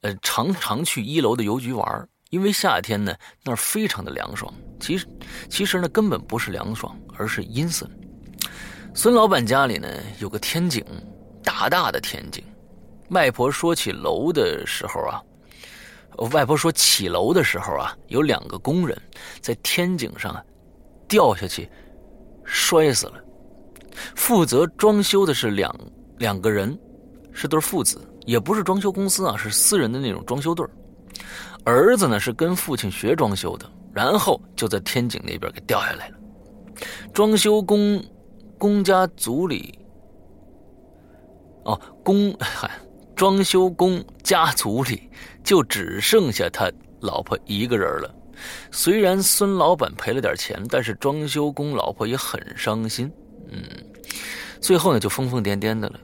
[0.00, 4.52] 呃，常常去一楼的邮局玩，因为夏天呢那儿非常的凉爽。
[4.80, 5.06] 其实，
[5.48, 7.88] 其实呢根本不是凉爽，而是阴森。
[8.94, 10.84] 孙老板家里呢有个天井，
[11.44, 12.44] 大大的天井。
[13.10, 15.22] 外婆说起楼的时候啊，
[16.32, 19.00] 外婆说起楼的时候啊，有两个工人
[19.40, 20.44] 在天井上
[21.06, 21.70] 掉下去，
[22.46, 23.14] 摔死了。
[24.14, 25.74] 负责装修的是两。
[26.18, 26.74] 两个人
[27.30, 30.66] 是对父子，也不是装修公司啊，是私人的那种装修队
[31.62, 36.16] 儿子呢是跟父亲学装修的，然后就在天井那边给掉下来了。
[37.12, 38.02] 装修工
[38.56, 39.78] 工家族里，
[41.64, 42.70] 哦，工嗨，
[43.14, 45.10] 装修工家族里
[45.44, 48.14] 就只剩下他老婆一个人了。
[48.70, 53.10] 虽然孙老板赔了点钱，但是装修工老婆也很伤心。
[53.48, 53.62] 嗯，
[54.60, 56.00] 最后呢就疯疯癫癫的了。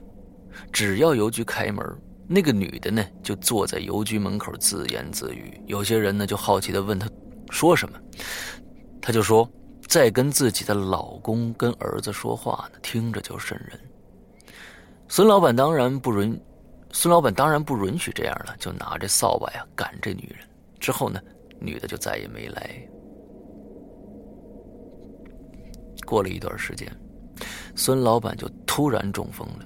[0.71, 1.85] 只要邮局开门，
[2.27, 5.59] 那个女的呢就坐在邮局门口自言自语。
[5.67, 7.07] 有些人呢就好奇的问她
[7.49, 7.99] 说什么，
[9.01, 9.47] 她就说
[9.87, 13.79] 在跟自己的老公跟儿子说话呢，听着就瘆人。
[15.07, 16.39] 孙老板当然不允，
[16.91, 20.47] 孙老板当然不允许这样了，就拿着扫把呀赶这女人。
[20.79, 21.19] 之后呢，
[21.63, 22.69] 女的就再也没来。
[26.05, 26.91] 过了一段时间，
[27.75, 29.65] 孙老板就突然中风了。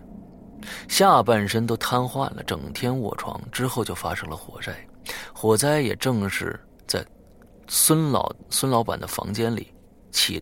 [0.88, 3.42] 下半身都瘫痪了，整天卧床。
[3.52, 4.88] 之后就发生了火灾，
[5.34, 7.04] 火灾也正是在
[7.68, 9.74] 孙老孙老板的房间里
[10.12, 10.42] 起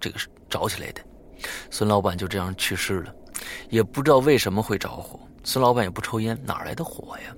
[0.00, 1.00] 这个着起来的。
[1.70, 3.14] 孙老板就这样去世了，
[3.68, 5.20] 也不知道为什么会着火。
[5.44, 7.34] 孙老板也不抽烟，哪来的火呀？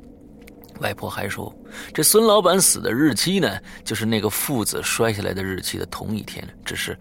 [0.83, 1.51] 外婆还说，
[1.95, 6.99] 这孙老板死的日期呢，就是那个父子摔下来的日期的同一天，只是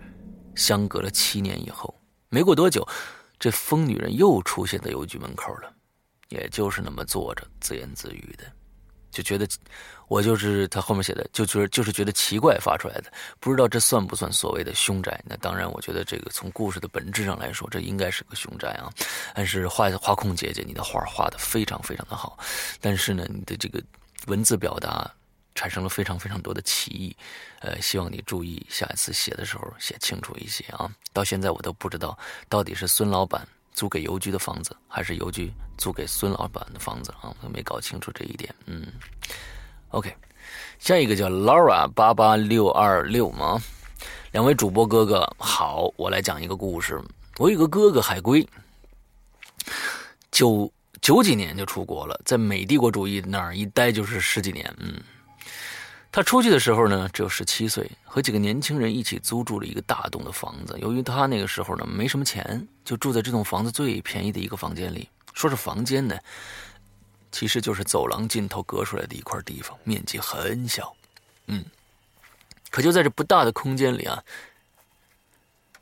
[0.55, 1.93] 相隔了七年以后。
[2.29, 2.87] 没过多久。
[3.39, 5.73] 这疯女人又出现在邮局门口了，
[6.29, 8.43] 也就是那么坐着自言自语的，
[9.09, 9.47] 就觉得
[10.11, 13.05] 我就是他后面写的，就觉得就是觉得奇怪发出来的，
[13.39, 15.17] 不知道这算不算所谓的凶宅？
[15.25, 18.91] 那当然，我觉得这个从故事的本质上来说，这应该是个凶宅啊。
[19.33, 22.37] 但是画画控姐姐，你的画画的非常非常的好，
[22.81, 23.81] 但是呢，你的这个
[24.27, 25.09] 文字表达。
[25.53, 27.15] 产生了非常非常多的歧义，
[27.59, 30.89] 呃，希望你注意下一次写的时候写清楚一些啊。
[31.11, 38.55] 到现在我都不知道到底是孙老板租给邮局的房子，还是邮局租给孙老板的房子啊，我没搞清楚这一点。
[38.65, 38.87] 嗯
[39.91, 40.13] ，OK，
[40.79, 43.61] 下一个叫 Laura 八八六二六吗？
[44.31, 46.99] 两位主播哥哥好，我来讲一个故事。
[47.37, 48.47] 我有个哥哥海龟，
[50.31, 54.99] 九九几年就出国了，在美帝国主义那儿一待就是十几年，嗯。
[56.13, 60.77] 他出去的时候呢，只有十七岁，和几个年轻人一起租住了一个大栋的房子。
[60.81, 65.07] 由于他那个时候呢没什么钱，就住在这栋房子最便宜的一个房间里。
[65.33, 66.17] 说是房间呢，
[67.31, 70.93] 其实就是走廊尽头隔出来的一块地方，面积很小。
[71.47, 71.65] 嗯，
[72.69, 74.23] 可就在这不大的空间里啊，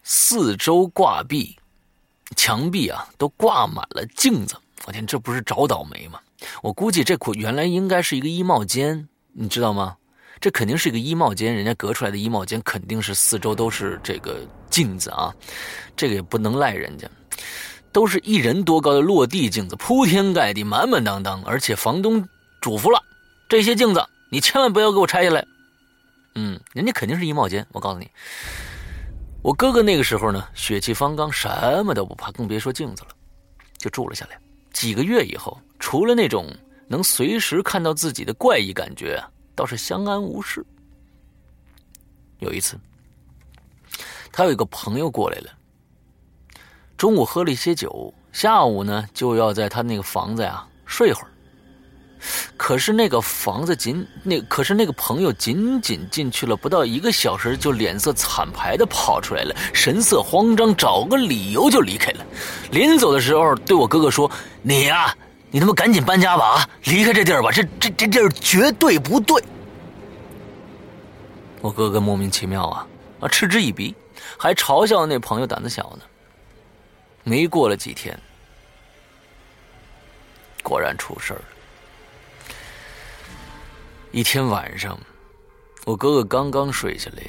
[0.04, 1.58] 四周挂壁、
[2.36, 4.56] 墙壁啊都挂满了镜子。
[4.86, 6.20] 我天，这不是找倒霉吗？
[6.62, 9.98] 我估计这原来应该是一个衣帽间，你知道吗？
[10.40, 15.36] 这肯定是一个衣帽间，人家隔出来的衣帽间肯定是四周都是这个镜子啊，
[15.98, 17.10] 这个也不能赖人家，
[18.00, 22.26] 都是一人多高的落地镜子，铺天盖地，满满当当，而且房东
[22.62, 23.04] 嘱咐了，
[23.50, 25.46] 这些镜子你千万不要给我拆下来。
[26.36, 28.10] 嗯，人家肯定是衣帽间，我告诉你，
[29.42, 31.50] 我哥哥那个时候呢，血气方刚，什
[31.84, 33.10] 么都不怕，更别说镜子了，
[33.78, 34.40] 就住了下来。
[34.72, 36.48] 几个月以后，除了那种
[36.88, 39.22] 能随时看到自己的怪异感觉。
[39.56, 40.66] 倒是相安无事。
[42.38, 42.80] 有一次，
[44.32, 45.52] 他有一个朋友过来了，
[47.00, 51.28] 中午喝了一些酒，下午呢就要在他那个房子呀睡会儿。
[52.58, 62.26] 可是那个房子仅那可是那个朋友仅仅进去了不到一个小时，就脸色惨白的跑出来了，神色慌张，找个理由就离开了。
[62.72, 64.30] 临走的时候对我哥哥说
[64.62, 65.16] ：“你呀。”
[65.52, 66.70] 你他妈赶紧搬家吧啊！
[66.84, 69.44] 离开这地儿吧，这这这地儿绝对不对。
[71.60, 72.86] 我哥哥莫名其妙啊
[73.22, 73.96] 啊，嗤之以鼻，
[74.38, 76.04] 还嘲笑那朋友胆子小呢。
[77.24, 78.20] 没过了几天，
[80.64, 81.46] 果然出事儿了。
[84.12, 85.00] 一天晚上，
[85.86, 87.24] 我哥哥刚刚睡下来，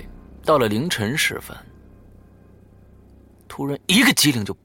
[0.45, 1.57] 到了凌晨时分，
[3.47, 4.57] 突然一个机灵就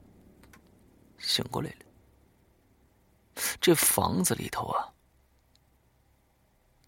[1.18, 1.76] 醒过来了。
[3.60, 4.88] 这房子里头啊，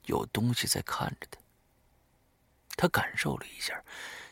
[0.06, 1.38] 有东西在看着他。
[2.74, 3.74] 他感受了一下，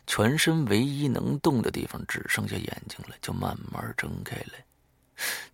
[0.07, 4.53] 全身唯一能动的地方只剩下眼睛了，就慢慢睁开了。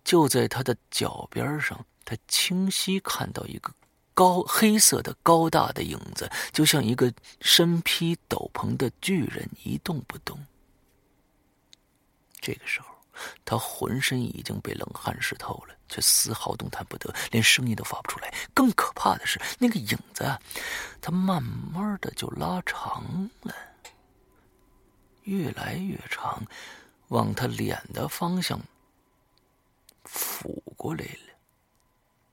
[0.03, 3.71] 就在他的脚边上，他清晰看到一个
[4.13, 7.11] 高黑色的高大的影子，就像一个
[7.41, 10.39] 身披斗篷的巨人，一动不动。
[12.39, 12.87] 这个时候。
[13.45, 18.33] 他浑身已经被冷汗湿透了，却丝毫动弹不得，连声音都发不出来。
[18.55, 20.35] 更可怕的是，那个影子，
[20.99, 23.53] 它慢慢的就拉长了，
[25.23, 26.45] 越来越长，
[27.09, 28.59] 往他脸的方向
[30.05, 31.33] 俯过来了。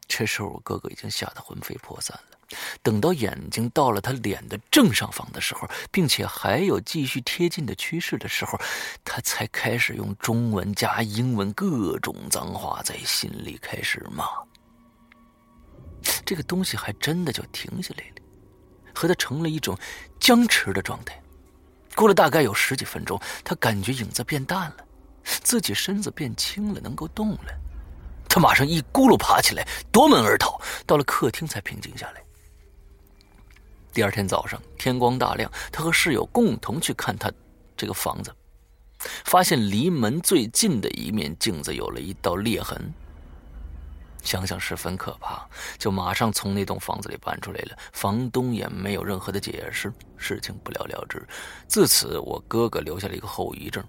[0.07, 2.37] 这时候，我哥哥已经吓得魂飞魄散了。
[2.83, 8.59] 等到眼睛到了他脸的正上方的时候，并且还有继续贴近的趋势的时候，
[9.05, 14.25] 他才开始用中文加英文各种脏话在心里开始骂。
[16.25, 18.15] 这个东西还真的就停下来了，
[18.93, 19.79] 和他成了一种
[20.19, 21.20] 僵持的状态。
[21.95, 24.77] 过了大概有十几分钟，他感觉影子变淡了，
[25.25, 27.53] 自己身子变轻了，能够动了。
[28.29, 32.23] 他马上一咕噜爬起来，夺门而逃，到了客厅才平静下来。
[33.93, 37.31] 第二天早上天光大亮，他和室友共同去看他
[37.77, 38.33] 这个房子，
[39.25, 42.95] 发现离门最近的一面镜子有了一道裂痕。
[44.23, 45.47] 想想十分可怕，
[45.79, 47.77] 就马上从那栋房子里搬出来了。
[47.93, 51.23] 房东也没有任何的解释，事情不了了之。
[51.67, 53.85] 自此，我哥哥留下了一个后遗症：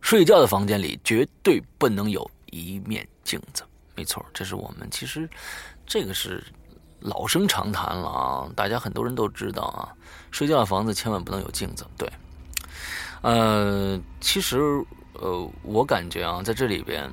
[0.00, 3.62] 睡觉的房间里绝对不能有一面镜子。
[3.94, 5.28] 没错，这是我们其实
[5.86, 6.42] 这个是。
[7.00, 9.92] 老生常谈了啊，大家很多人都知道啊，
[10.30, 11.86] 睡觉的房子千万不能有镜子。
[11.98, 12.10] 对，
[13.20, 14.58] 呃，其实
[15.12, 17.06] 呃，我感觉啊，在这里边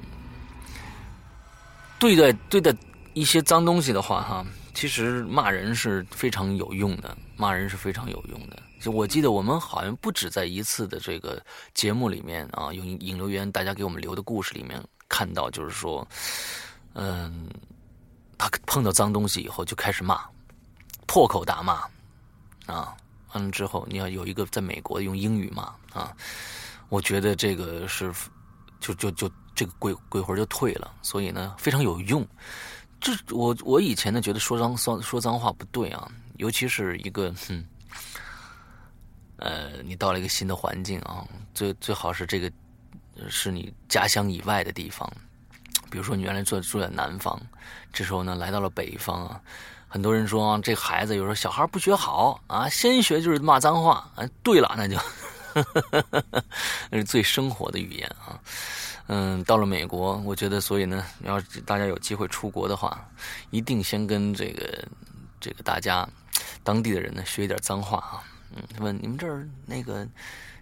[2.02, 2.76] 对待对待
[3.14, 8.58] 一些脏东西的话，哈，其实骂人是非常有用的，骂人是非常有用的。
[8.80, 11.40] 就我记得我们好像不止在一次的这个
[11.76, 16.06] 节目里面啊，有引流员大家给我们留的故事里面看到，就是说，
[16.94, 17.48] 嗯。
[18.44, 20.20] 他碰到脏东西以后就开始骂，
[21.06, 21.74] 破口大骂，
[22.66, 22.98] 啊，
[23.34, 26.12] 完了之后你要有一个在美国用英语骂啊，
[26.90, 28.12] 我觉得这个是，
[28.80, 32.26] 就就就这个鬼鬼魂就退了，所以呢非常有用。
[33.00, 37.64] 这我我以前呢觉得说脏说说脏话不对啊，尤其是一个哼，
[39.38, 42.52] 呃，你到了一个新的环境啊，最最好是这个
[43.28, 45.12] 是你家乡以外的地方。
[45.90, 47.38] 比如说，你原来住住在南方，
[47.92, 49.42] 这时候呢来到了北方啊，
[49.90, 54.24] 很多人说这孩子有时候小孩不学好啊，先学就是骂脏话啊。
[54.42, 54.96] 对了，那就
[56.90, 58.40] 那是最生活的语言啊。
[59.14, 63.06] 嗯，到了美国，我觉得，所以呢，要大家有机会出国的话，
[63.50, 64.88] 一定先跟这个
[65.38, 66.08] 这个大家
[66.64, 68.24] 当地的人呢学一点脏话啊。
[68.56, 70.08] 嗯，问你们这儿那个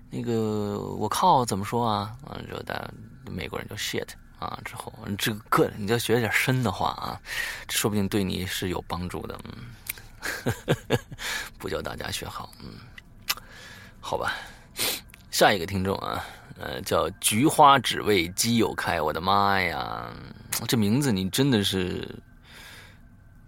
[0.09, 2.17] 那个我靠怎么说啊？
[2.25, 2.89] 啊，就大
[3.29, 4.07] 美国人叫 shit。
[4.39, 7.21] 啊，之后这个个你要学点深的话啊，
[7.69, 9.39] 说不定对你是有帮助的。
[9.43, 10.53] 嗯，
[11.59, 12.73] 不教大家学好，嗯，
[14.01, 14.33] 好吧。
[15.29, 16.25] 下一个听众啊，
[16.59, 19.01] 呃，叫菊花只为基友开。
[19.01, 20.13] 我的妈呀，
[20.67, 22.07] 这名字你真的是，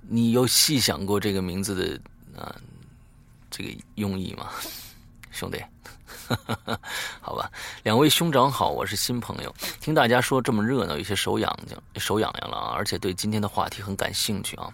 [0.07, 2.55] 你有细想过这个名字的啊？
[3.49, 4.49] 这个用意吗，
[5.30, 5.62] 兄弟？
[7.20, 7.51] 好吧，
[7.84, 12.74] 两位兄长好，我是新朋友，听大家说这么热闹，有些手痒痒，手痒痒了啊！
[12.78, 14.70] 而且对今天的话题很感兴趣啊。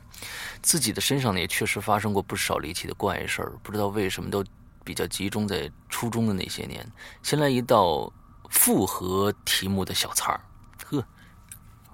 [0.61, 4.45] 自己的身上呢，也确实发生过不少离奇的怪事儿，不知道为什么都
[4.83, 6.87] 比较集中在初中的那些年。
[7.23, 8.11] 先来一道
[8.49, 10.39] 复合题目的小菜儿，
[10.85, 11.03] 呵，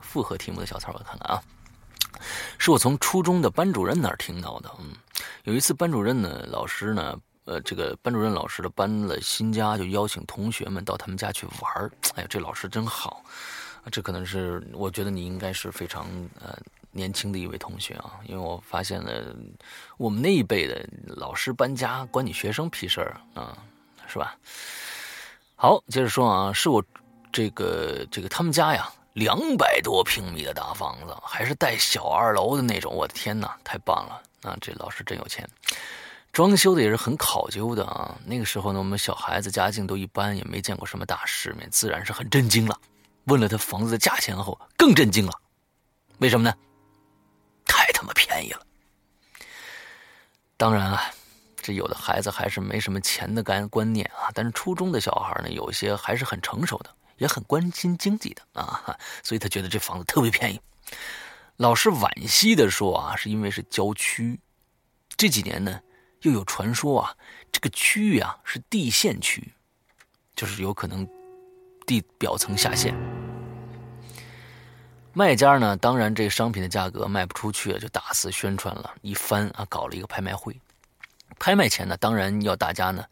[0.02, 1.44] 复合题目的小菜儿，我看看啊，
[2.58, 4.72] 是我从初中的班主任那儿听到的。
[4.80, 4.92] 嗯，
[5.44, 7.20] 有一次班主任呢，老师呢。
[7.46, 11.92] 呃，这个班主任老师的搬了新家，就邀请同学们到他们家去玩儿。
[12.16, 13.22] 哎呀，这老师真好，
[13.92, 16.08] 这可能是我觉得你应该是非常
[16.42, 16.58] 呃
[16.90, 19.36] 年轻的一位同学啊，因为我发现了
[19.98, 23.58] 我们那一辈的老师搬家关你学生屁事儿啊，
[24.08, 24.38] 是吧？
[25.64, 26.84] 好，接着说啊，是我
[27.32, 34.58] 这个这个他们家呀，两百多平米的大房子，还是带小二楼的那种，我的天哪，太棒了啊！
[34.60, 35.50] 这老师真有钱。
[36.34, 38.14] 装修的也是很考究的啊！
[38.26, 42.78] 那个时候呢，我们小孩子家境都一般，也没见过什么大世面，自然是很震惊了。
[43.28, 45.32] 问了他房子的价钱后，更震惊了。
[46.18, 46.54] 为什么呢？
[47.64, 48.60] 太他妈便宜了！
[50.58, 51.10] 当然啊，
[51.64, 54.30] 这有的孩子还是没什么钱的观观念啊。
[54.36, 60.62] 但是初中的小孩呢，有些还是很成熟的，也很关心经济的啊，所以他觉得这房子特别便宜。
[61.56, 64.40] 老师惋惜的说啊，是因为是郊区，
[65.18, 65.80] 这几年呢。
[66.24, 67.14] 又有传说啊，
[67.52, 69.52] 这个区域啊是地陷区，
[70.34, 71.06] 就是有可能
[71.86, 72.96] 地表层下陷。
[75.12, 80.58] 卖家呢，当然这商品的价格卖不出去，就大肆宣传了一番啊，搞了一个拍卖会。
[81.44, 83.04] 拍卖前呢，当然要大家呢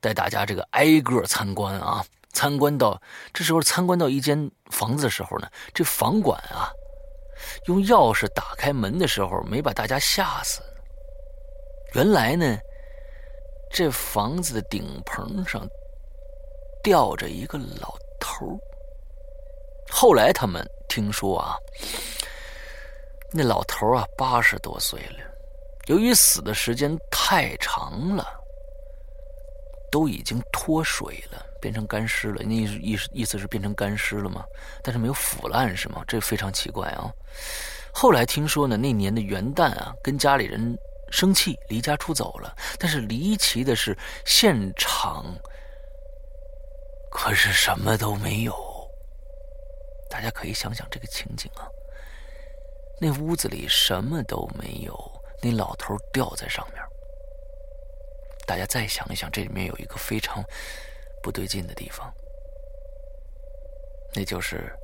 [0.00, 2.98] 带大家这个挨个参观啊，参观到
[3.30, 6.72] 这时候参观到一间房子的时候呢，这房管啊
[7.66, 10.62] 用钥匙打开门的时候，没把大家吓死。
[11.92, 12.56] 原来呢，
[13.70, 15.68] 这房子的顶棚上
[16.82, 18.58] 吊着一个老头
[19.90, 21.54] 后来他们听说啊，
[23.30, 25.33] 那老头啊八十多岁了，
[25.86, 28.26] 由于死的时间太长了，
[29.90, 32.42] 都已经脱水了，变成干尸了。
[32.42, 34.44] 那意意意思是变成干尸了吗？
[34.82, 36.02] 但是没有腐烂是吗？
[36.06, 37.12] 这非常奇怪啊。
[37.92, 40.76] 后来听说呢，那年的元旦啊，跟家里人。
[41.10, 45.24] 生气离家出走了，但是离奇的是，现场
[47.08, 48.52] 可是什么都没有。
[50.10, 51.68] 大家可以想想这个情景啊，
[53.00, 56.82] 那屋子里什么都没有，那老头吊在上面。
[58.46, 60.42] 大家再想一想，这里面有一个非常
[61.22, 62.10] 不对劲的地方，
[64.14, 64.74] 那就是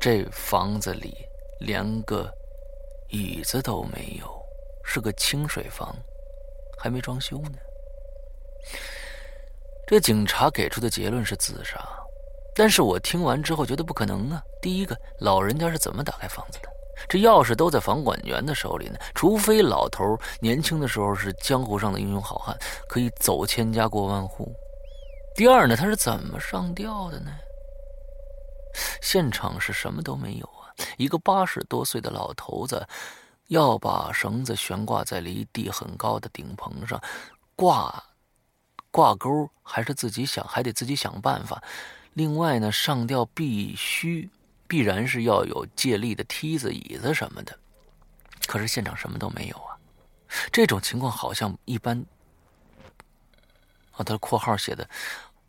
[0.00, 1.24] 这房子里
[1.60, 2.28] 连个
[3.10, 4.36] 椅子都没有。
[4.90, 5.94] 是个清水房，
[6.78, 7.58] 还没装修呢。
[9.86, 11.78] 这警察给出的结论是自杀，
[12.54, 14.42] 但是我听完之后觉得不可能啊。
[14.62, 16.70] 第一个，老人家是怎么打开房子的？
[17.06, 22.56] 这钥匙都在房管员的手里呢，除非老头年轻的时候是江湖上的英雄好汉，
[22.88, 24.50] 可以走千家过万户。
[25.34, 27.30] 第二呢，他是怎么上吊的呢？
[29.02, 32.86] 现场是什么都没有啊，一个八十多岁的老头子。
[33.48, 37.02] 要把绳子悬挂在离地很高的顶棚上，
[37.56, 38.04] 挂
[38.90, 41.62] 挂钩还是自己想，还得自己想办法。
[42.12, 44.28] 另外呢，上吊必须
[44.68, 47.58] 必然是要有借力的梯子、椅子什么的。
[48.46, 49.74] 可是现场什么都没有啊！
[50.52, 51.98] 这种情况好像一般
[53.92, 54.88] 啊，他括号写的，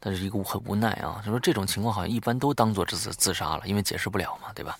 [0.01, 1.21] 他是一个很无奈啊。
[1.23, 4.77] 他说这种情况好像一般都当做自自杀了，因为解释不了嘛，对吧？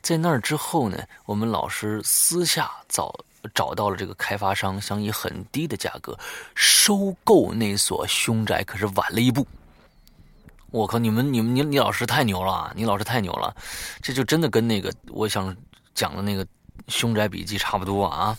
[0.00, 3.14] 在那儿之后呢，我们老师私下找
[3.54, 6.18] 找到了这个开发商，想以很低的价格
[6.54, 9.46] 收购那所凶宅，可是晚了一步。
[10.70, 12.72] 我靠，你们、你们、你、你老师太牛了！
[12.76, 13.54] 你老师太牛了，
[14.02, 15.56] 这就真的跟那个我想
[15.94, 16.46] 讲的那个
[16.88, 18.36] 凶宅笔记差不多啊！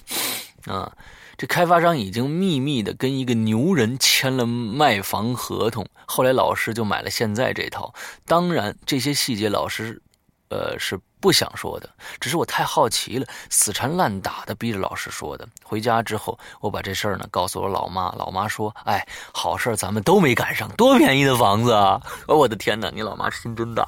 [0.66, 0.92] 啊，
[1.38, 7.94] 这开发商已经秘密的跟一个牛人签了卖房合同，后来老师就买了现在这套。
[8.26, 10.02] 当然，这些细节老师。
[10.50, 11.90] 呃，是不想说的，
[12.20, 15.48] 只是我太好奇了，死缠烂打的逼着老师说的。
[15.64, 23.88] 回家之后，我把这事儿呢告诉我老妈，老妈说：“哎，好事儿咱们都没赶上，多便宜的房子啊！” 我的天哪，你老妈心真大，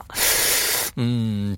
[0.96, 1.58] 嗯。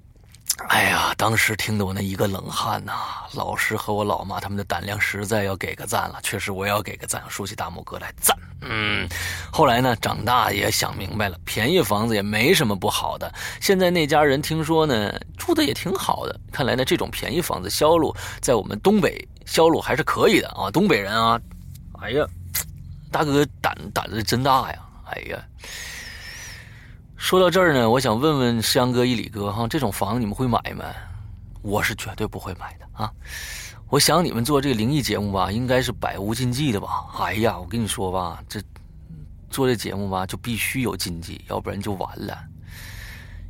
[0.68, 2.93] 哎呀，当时听得我那一个冷汗呐！
[3.34, 8.38] 老师和我老妈他们的胆量实在要给个赞了，确实我也要给个赞，竖起大拇哥来赞。
[8.62, 9.10] 嗯，
[9.51, 13.34] 后来呢，长大也想明白了，便宜房子也没什么不好的。
[13.60, 16.39] 现在那家人听说呢，住的也挺好的。
[16.51, 20.70] 看来呢，这种便宜房子销路在我们东北销路还是可以的啊。
[20.70, 21.39] 东北人啊，
[21.99, 22.24] 哎呀，
[23.12, 24.80] 大哥胆胆子真大呀！
[25.06, 25.38] 哎呀，
[27.24, 30.84] 说到这儿呢，我想问问香哥、一里哥哈，这种房你们会买吗？
[31.61, 33.09] 我是绝对不会买的啊！
[33.88, 37.05] 我想你们做这个灵异节目吧，应该是百无禁忌的吧？
[37.21, 38.61] 哎呀，我跟你说吧，这
[39.49, 42.38] 做这节目吧，就必须有禁忌，要不然就完了。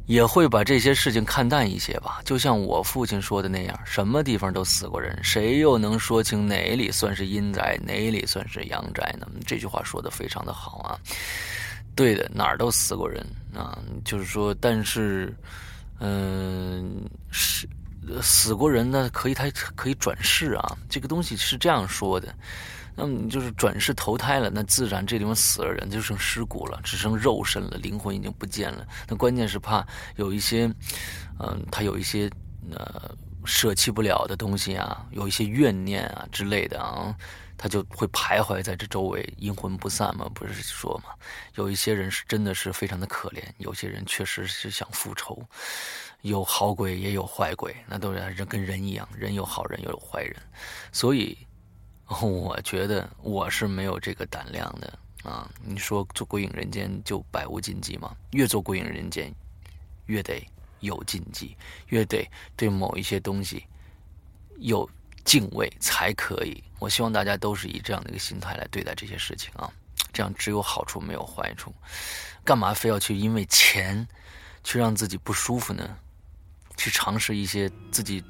[0.05, 9.25] 也会把这些事情看淡一些吧，就像我父亲说的那样，什么地方都死过人，谁又能说清哪里算是阴宅，哪里算是阳宅呢？
[9.47, 10.99] 这句话说的非常的好啊，
[11.95, 15.35] 对的，哪儿都死过人啊，就是说，但是，
[15.99, 17.67] 嗯，是
[18.21, 22.33] 死过人呢，可以他可以转世啊，这个东西是这样说的。
[22.95, 28.85] 那么就是转世投胎了，那自然这地方死了人，就剩尸骨了，只剩肉身了，灵魂已经不见了。
[29.07, 29.83] 那关键是怕
[30.15, 30.71] 有一些，
[31.39, 32.29] 嗯，他有一些
[32.69, 33.09] 呃
[33.45, 37.15] 舍弃不了的东西啊，有一些怨念啊之类的啊，
[37.63, 41.13] 他就会徘徊在这周围，阴魂不散嘛，不是说嘛？
[41.55, 45.41] 有一些人是真的是非常的可怜，有些人确实是想复仇，
[46.23, 50.35] 有好鬼也有坏鬼，那都是跟人一样，人有好人又有坏人，
[50.91, 51.37] 所以。
[52.21, 55.49] 我觉得我是没有这个胆量的啊！
[55.63, 58.13] 你说做鬼影人间就百无禁忌吗？
[58.31, 59.33] 越做鬼影人间，
[60.07, 60.45] 越得
[60.81, 61.55] 有禁忌，
[61.87, 63.65] 越得对某一些东西
[64.57, 64.87] 有
[65.23, 66.63] 敬畏才可以。
[66.79, 69.71] 我希望大家都是以这样的一个心态来对待这些事情啊！
[70.11, 71.73] 这样只有好处没有坏处。
[72.43, 74.07] 干嘛非要去因为钱
[74.63, 75.97] 去让自己不舒服呢？
[76.77, 78.23] 去尝试一些自己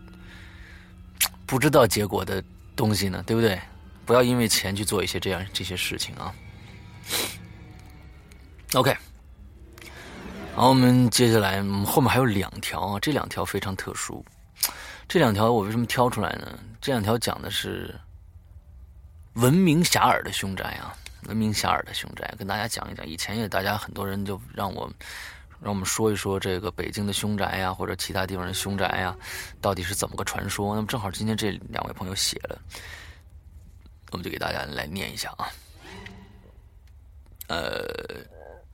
[1.46, 2.44] 不知道结果的。
[2.76, 3.62] 东西呢，对不对？
[4.04, 6.34] 不要因为钱去做一些这样这些事情啊。
[8.74, 8.98] OK，
[10.56, 14.26] 好，我们接下来后面还有两条啊，这两条非常特殊。
[15.08, 16.60] 这两条我为什么挑出来呢？
[16.82, 17.93] 这两条讲的是
[19.34, 20.95] 闻名遐迩的凶宅啊，
[21.28, 23.08] 闻名遐迩的凶宅，跟大家讲一讲。
[23.08, 24.91] 以前也大家很多人就让我
[25.62, 29.16] 让我们说一说这个北京的凶宅呀，或者其他地方的凶宅呀，
[29.62, 30.76] 到底是怎么个传说？
[30.76, 32.60] 那么正好今天这两位朋友写了，
[34.12, 35.47] 我们就给大家来念一下啊。
[37.47, 37.86] 呃，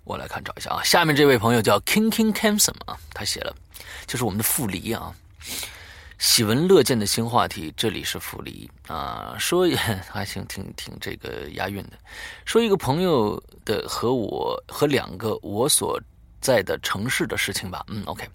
[0.03, 3.55] 我来看找一下啊，下面这位朋友叫 King King Camson 啊，他写了，
[4.07, 5.13] 就是我们的傅离啊，
[6.19, 9.75] 喜闻乐见的新话题，这里是傅离啊，说也
[10.11, 11.93] 还行，挺挺这个押韵的，
[12.45, 15.99] 说一个朋友的和我和两个我所。
[16.41, 18.25] 在的城市的事情吧，嗯，OK。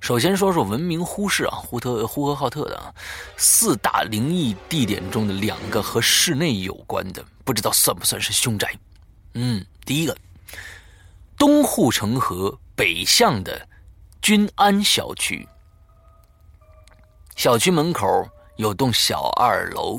[0.00, 2.92] 首先说说闻名呼市啊，呼特呼和浩特的啊，
[3.36, 8.76] 四大灵异地点中的两个和室内有关的，不知道算不算是凶宅？
[9.34, 10.16] 嗯，第一个，
[11.38, 13.68] 东护城河北向的
[14.20, 15.48] 君安小区，
[17.40, 19.98] 小区门口有栋小二楼，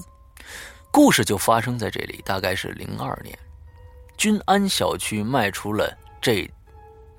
[0.91, 3.35] 故事就发生在这里，大概是零二年，
[4.15, 6.47] 君安小区卖出了这。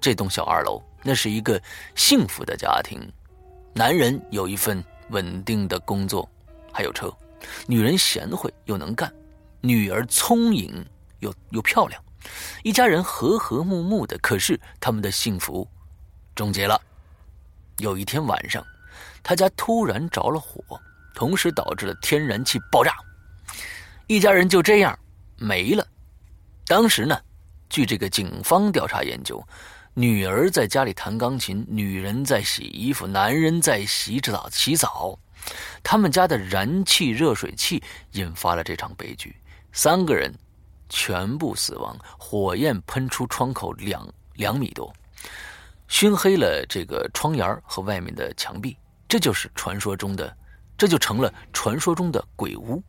[0.01, 1.61] 这栋小二楼，那是一个
[1.97, 3.01] 幸福的家庭，
[3.75, 6.31] 男人有一份稳定的工作，
[6.73, 7.09] 还有车；
[7.67, 9.13] 女人贤惠又能干，
[9.61, 10.87] 女儿聪颖
[11.19, 12.01] 又又漂亮，
[12.63, 14.17] 一家人和和睦睦的。
[14.19, 15.67] 可是他们的幸福
[16.33, 16.81] 终结了。
[17.79, 18.65] 有一天晚上，
[19.23, 20.63] 他家突然着了火，
[21.15, 22.97] 同时导致了天然气爆炸，
[24.07, 24.99] 一家人就这样
[25.37, 25.87] 没了。
[26.67, 27.21] 当时呢，
[27.69, 29.43] 据这个警方调查研究。
[29.95, 35.19] 女儿在家里弹钢琴，女人在洗衣服，男人在洗澡洗澡。
[35.83, 39.37] 他们家的燃气热水器引发了这场悲剧，
[39.71, 40.33] 三个人
[40.89, 44.91] 全部死亡，火焰喷出窗口两两米多，
[45.89, 48.75] 熏黑了这个窗沿和外面的墙壁。
[49.13, 50.35] 这就是传说中的，
[50.79, 52.83] 这就成了传说中的鬼屋。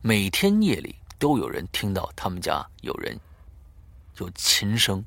[0.00, 3.16] 每天夜里都有人听到他们家有人
[4.16, 5.00] 有琴声。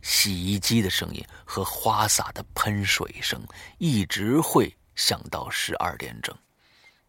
[0.00, 3.38] 洗衣机的声音和花洒的喷水声
[3.76, 6.34] 一直会响到十二点整，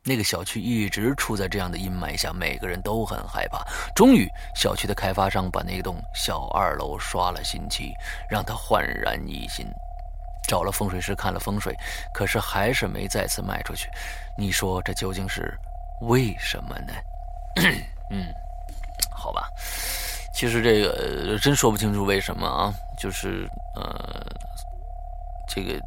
[0.03, 3.63] 那个小区一直处在这样的阴霾下，每个人都很害怕。
[3.95, 7.93] 终于，小区的开发商把那栋小二楼刷了新漆，
[8.29, 9.65] 让它焕然一新，
[10.49, 11.77] 找了风水师看了风水，
[12.11, 13.87] 可是还是没再次卖出去。
[14.35, 15.55] 你说这究竟是
[16.01, 16.93] 为什么呢？
[18.09, 18.33] 嗯，
[19.11, 19.47] 好吧。
[20.33, 24.25] 其实这个真说不清楚为什么啊，就是呃，
[25.47, 25.79] 这个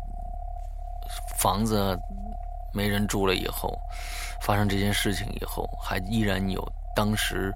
[1.37, 1.99] 房子
[2.73, 3.77] 没人住了以后，
[4.41, 7.53] 发生这件事情以后，还依然有当时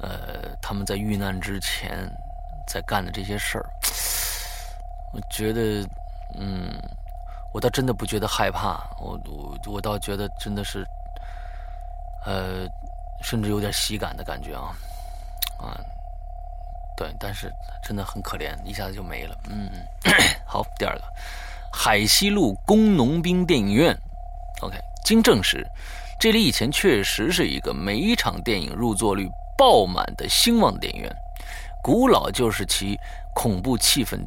[0.00, 2.10] 呃他们在遇难之前
[2.66, 3.68] 在干的这些事儿。
[5.12, 5.88] 我觉得，
[6.34, 6.80] 嗯，
[7.52, 10.86] 我倒真的不觉得害怕，我我我倒觉得真的是，
[12.24, 12.66] 呃，
[13.22, 14.74] 甚至有点喜感的感觉啊
[15.58, 15.78] 啊，
[16.96, 17.50] 对，但是
[17.82, 19.38] 真的很可怜，一下子就没了。
[19.48, 19.70] 嗯，
[20.44, 21.04] 好，第二个，
[21.72, 23.96] 海西路工农兵电影院
[24.60, 25.66] ，OK，经证实，
[26.18, 31.16] 这里以前确实是一个每一场电影入座率爆满的兴旺电影院，
[31.82, 32.98] 古老就是其
[33.32, 34.18] 恐怖气氛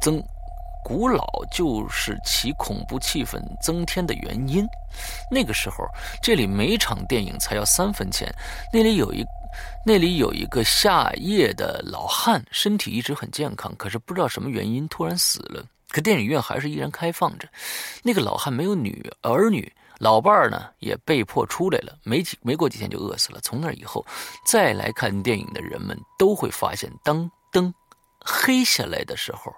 [0.00, 0.20] 增。
[0.84, 4.66] 古老就是其恐怖气氛增添的原因。
[5.30, 5.86] 那个时候，
[6.22, 8.32] 这里每场电影才要三分钱。
[8.72, 9.24] 那里有一，
[9.86, 15.64] 那里有一个下夜的老汉，身体一直很健康，可是不知道什么原因突然死了。
[15.88, 17.48] 可电影院还是依然开放着。
[18.02, 23.38] 那个老汉没有女儿女，老伴儿呢也被迫出来了，没几没过几天就饿死了。
[23.40, 24.04] 从那以后，
[24.46, 27.72] 再来看电影的人们都会发现，当灯
[28.20, 29.52] 黑下来的时候。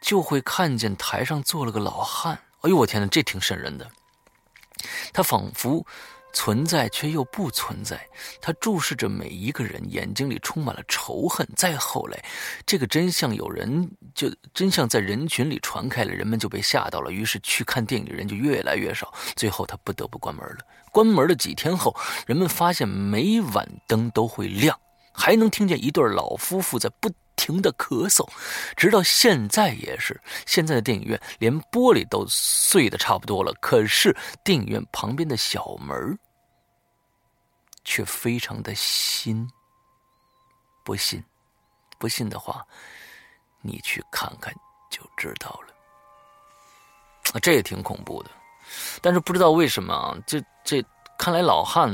[0.00, 3.90] 就会看见台上坐了个老汉，哎呦我天哪，这挺瘆人的。
[5.12, 5.84] 他仿佛
[6.32, 8.06] 存在却又不存在，
[8.42, 11.48] 他注视着每一个人，眼睛里充满了仇恨。
[11.56, 12.24] 再后来，
[12.66, 19.12] 这个真相有人就真相在人群里传开了，人们就被吓到了，于是去看电影的人就越来越少。
[19.34, 20.58] 最后他不得不关门了。
[20.92, 24.78] 关门了几天后，人们发现每晚灯都会亮，
[25.12, 27.10] 还能听见一对老夫妇在不。
[27.36, 28.26] 停的咳嗽，
[28.76, 30.20] 直到现在也是。
[30.46, 36.18] 现在的电影院连玻璃都碎的差不多了，可是电影院旁边的小门
[37.84, 39.48] 却非常的新。
[40.84, 41.22] 不信，
[41.98, 42.64] 不信的话，
[43.60, 44.52] 你去看看
[44.90, 45.74] 就知道了。
[47.32, 48.30] 啊，这也挺恐怖的。
[49.00, 50.84] 但是不知道为什么啊，这这
[51.18, 51.92] 看来老汉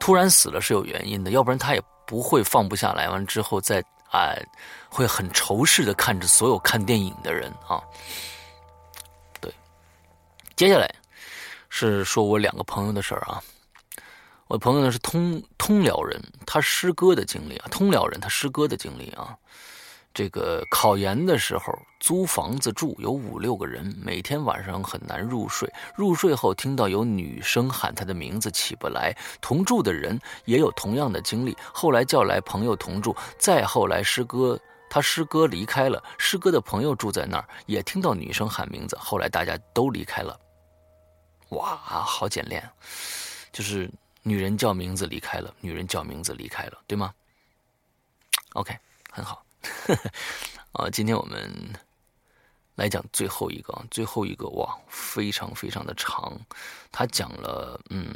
[0.00, 3.08] 突然死了是有原因的，要不然他也不会放不下来。
[3.08, 3.84] 完之后再。
[4.10, 4.34] 啊，
[4.88, 7.82] 会很仇视的看着所有看电影的人啊。
[9.40, 9.52] 对，
[10.56, 10.92] 接下来
[11.68, 13.42] 是说我两个朋友的事儿啊。
[14.46, 19.36] 我朋友呢是通通辽人，他师哥的经历啊，通辽人他师哥的经历啊。
[20.18, 25.72] 这个考研的时候租房子住，有五六个人，每天晚上很难入睡。
[25.94, 29.16] 入睡后听到有女生喊他的名字，起不来。
[29.40, 31.56] 同住的人也有同样的经历。
[31.72, 34.58] 后来叫来朋友同住，再后来师哥
[34.90, 38.98] 他师哥离开了，师哥的朋友住在那儿，也听到女生喊名字。
[38.98, 40.36] 后来大家都离开了。
[41.50, 42.68] 哇，好简练，
[43.52, 43.88] 就是
[44.24, 47.14] 女人叫名字离开了，女人叫名字离开了，对吗
[48.54, 48.76] ？OK，
[49.12, 49.44] 很好。
[50.72, 51.50] 啊，今天我们
[52.76, 56.32] 来讲最后一个，最后一个哇，非常非常的长。
[56.92, 58.06] 他讲了，嗯，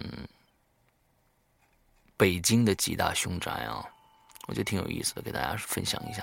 [2.16, 3.84] 北京的几大凶宅啊，
[4.46, 6.22] 我觉得挺有意思的，给大家分享一下。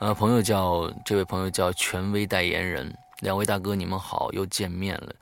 [0.00, 5.14] 呃，朋友叫这位朋友叫权威代言人，两位大哥你们好，又见面了。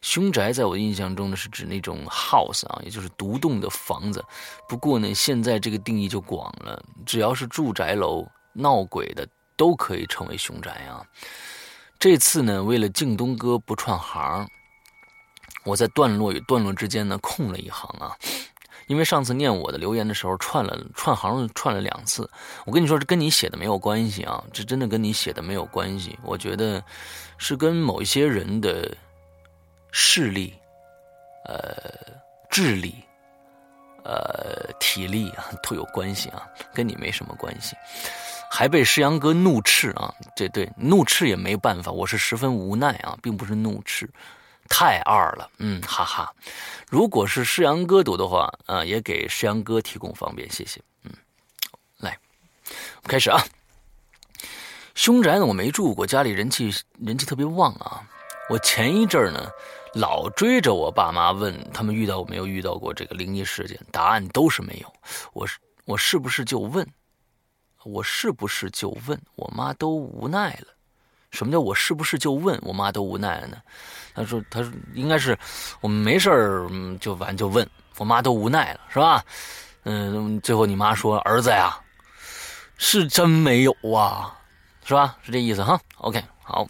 [0.00, 4.24] 凶宅在我印象中呢，是指那种 house 啊，也就是独栋的房子。
[4.68, 8.26] 不过呢，现在这个定义就广了，只要是住宅楼。
[8.54, 11.04] 闹鬼的都可以成为凶宅啊！
[11.98, 14.48] 这次呢，为了敬东哥不串行，
[15.64, 18.16] 我在段落与段落之间呢空了一行啊。
[18.86, 22.28] 因为上次念我的留言的时候串了串行串了两次，
[22.66, 26.18] 我跟你说这跟你写的没有关系啊，这真的跟你写的没有关系。
[26.22, 26.84] 我觉得
[27.38, 28.94] 是跟某一些人的
[29.90, 30.52] 势力、
[31.46, 31.74] 呃
[32.50, 33.02] 智力、
[34.04, 37.74] 呃体力啊都有关系啊，跟你没什么关系。
[38.50, 40.14] 还被师阳哥怒斥啊！
[40.36, 44.08] 这对怒斥也没办法，我是十分无奈啊，并不是怒斥，
[44.68, 46.32] 太二了，嗯，哈哈。
[46.88, 50.80] 如果是师阳哥读的话啊，也给师阳哥提供方便，谢谢。
[51.02, 51.10] 嗯，
[51.98, 52.16] 来，
[53.08, 53.42] 开始啊。
[54.94, 58.06] 凶宅呢，我没住过，家里人气人气特别旺啊。
[58.48, 59.50] 我前一阵儿呢，
[59.94, 64.92] 老追着我爸妈问他们遇到没有遇到过这个灵异事件，答案都是没有。
[65.32, 66.86] 我是我是不是就问？
[67.84, 70.68] 我是不是就问我妈都无奈了？
[71.30, 73.56] 什么叫我是不是就问我妈都无奈了呢？
[74.14, 75.36] 他说：“他说应该是
[75.80, 76.68] 我们没事儿
[77.00, 79.24] 就完就问我妈都无奈了，是吧？”
[79.84, 81.76] 嗯，最后你妈说：“儿子呀，
[82.78, 84.34] 是真没有啊，
[84.84, 85.18] 是吧？
[85.22, 85.78] 是这意思哈。
[85.98, 86.66] ”OK，好。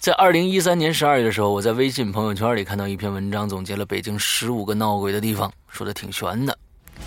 [0.00, 6.58] 在二零一三年十二月的时候，我在微信朋友圈里看到一篇文章，总结了北京十五个闹鬼的地方，说的挺悬的，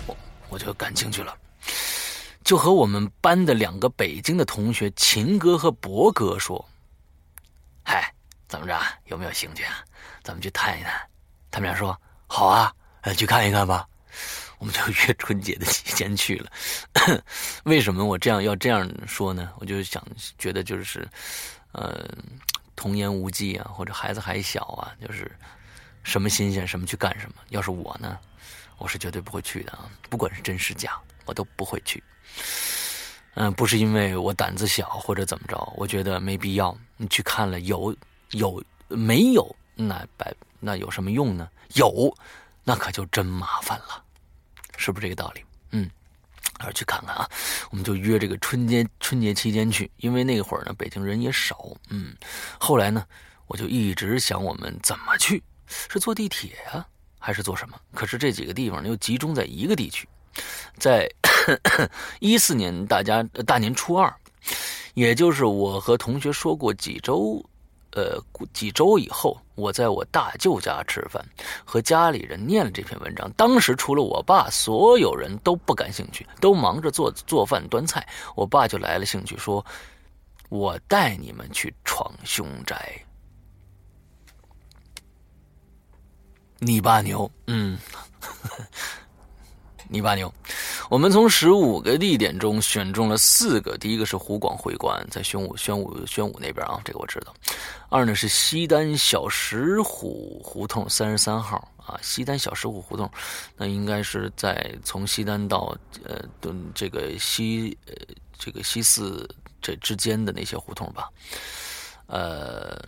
[0.06, 0.16] 我
[0.48, 1.36] 我就感兴趣了。
[2.44, 6.64] 就和我们班的两个北京的同学秦哥和博哥说
[7.82, 8.14] ：“嗨，
[8.46, 8.80] 怎么着？
[9.06, 9.82] 有没有兴趣啊？
[10.22, 10.92] 咱们去探一探。”
[11.50, 12.72] 他们俩说：“好啊，
[13.16, 13.84] 去看一看吧。”
[14.58, 16.48] 我们就约春节的期间去了。
[17.64, 19.50] 为什么我这样要这样说呢？
[19.58, 20.00] 我就想
[20.38, 21.06] 觉得就是，
[21.72, 22.08] 呃，
[22.76, 25.30] 童言无忌啊，或者孩子还小啊，就是
[26.02, 27.36] 什么新鲜什么去干什么。
[27.50, 28.18] 要是我呢，
[28.78, 32.02] 我是绝对不会去的啊，不管是真是假，我都不会去。
[33.34, 36.76] 嗯，不是因为我胆子小或者怎么着，我觉得没必要。
[36.96, 37.94] 你去看了有
[38.30, 39.56] 有没有？
[39.76, 41.48] 那白那有什么用呢？
[41.74, 42.16] 有，
[42.62, 44.04] 那可就真麻烦了，
[44.76, 45.44] 是不是这个道理？
[45.70, 45.90] 嗯，
[46.58, 47.28] 还是去看看啊。
[47.70, 51.74] 我们就约这个春节春节期间去，因为那会儿呢，北京人也少。
[51.90, 52.14] 嗯，
[52.58, 53.04] 后来呢，
[53.46, 56.86] 我就一直想我们怎么去，是坐地铁呀，
[57.18, 57.78] 还是坐什么？
[57.94, 60.08] 可是这几个地方又集中在一个地区，
[60.78, 61.08] 在
[62.20, 64.14] 一四年大家大年初二，
[64.94, 67.44] 也就是我和同学说过几周。
[67.94, 68.20] 呃，
[68.52, 71.24] 几周以后，我在我大舅家吃饭，
[71.64, 73.30] 和家里人念了这篇文章。
[73.36, 78.04] 当时除了我爸，所有人都不感兴趣，都忙着做做饭端菜。
[78.34, 79.64] 我爸就来了兴趣，说
[80.50, 83.00] ：“我带你们去闯凶宅。”
[86.58, 87.78] 你爸牛，嗯。
[89.94, 90.32] 泥巴牛，
[90.90, 93.78] 我们从十五个地点中选中了四个。
[93.78, 97.32] 第一个是湖广会馆，在宣武、宣武、宣武那边啊，这个我知道。
[97.88, 103.08] 二呢是西单小石虎胡同三十三号啊，西单小石虎胡同，
[103.56, 107.94] 那应该是在从西单到呃敦这个西呃
[108.36, 109.28] 这个西四
[109.62, 111.08] 这之间的那些胡同吧，
[112.08, 112.84] 呃。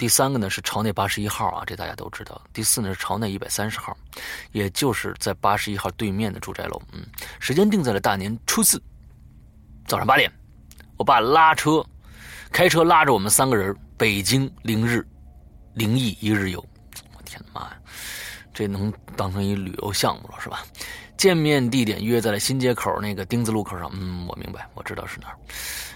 [0.00, 2.40] 第三个呢是朝内八十一号啊，这大家都知道。
[2.54, 3.94] 第四呢是朝内一百三十号，
[4.50, 6.80] 也就是在八十一号对面的住宅楼。
[6.90, 7.04] 嗯，
[7.38, 8.82] 时间定在了大年初四
[9.86, 10.32] 早上八点。
[10.96, 11.84] 我爸拉车，
[12.50, 15.06] 开车拉着我们三个人，北京零日
[15.74, 16.64] 灵异一日游。
[17.14, 17.76] 我天妈呀，
[18.54, 20.64] 这能当成一旅游项目了是吧？
[21.18, 23.90] 见面地点约在了新街口那个丁字路口上。
[23.92, 25.36] 嗯，我明白，我知道是哪儿。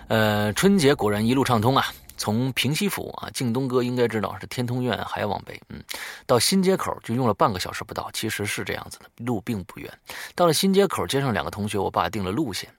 [0.09, 1.87] 呃，春节果然一路畅通啊。
[2.17, 5.83] 从平西府啊，靖东哥应该知道是天通苑还往北，嗯，
[6.27, 9.99] 到新街口就用了半个小时不到，其实是这样子的，路并不远。
[10.35, 12.73] 到了新街口，接上两个同学，我爸定了路线，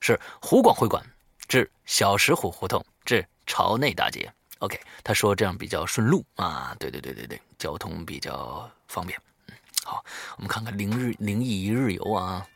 [0.00, 1.04] 是湖广会馆
[1.46, 4.30] 至小石虎胡同至朝内大街。
[4.60, 9.20] OK，他说这样比较顺路啊，对对对对对，交通比较方便。
[9.48, 10.04] 嗯，好，
[10.36, 12.46] 我们看看灵日灵异一日游啊，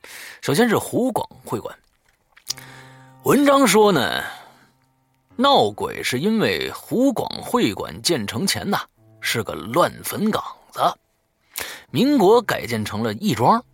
[0.41, 1.79] 首先是湖广会馆，
[3.25, 4.25] 文章说呢。
[5.37, 8.81] 闹鬼是因为湖广会馆建成前呐
[9.21, 10.81] 是个乱坟岗子，
[11.91, 13.65] 民国改建成了义庄，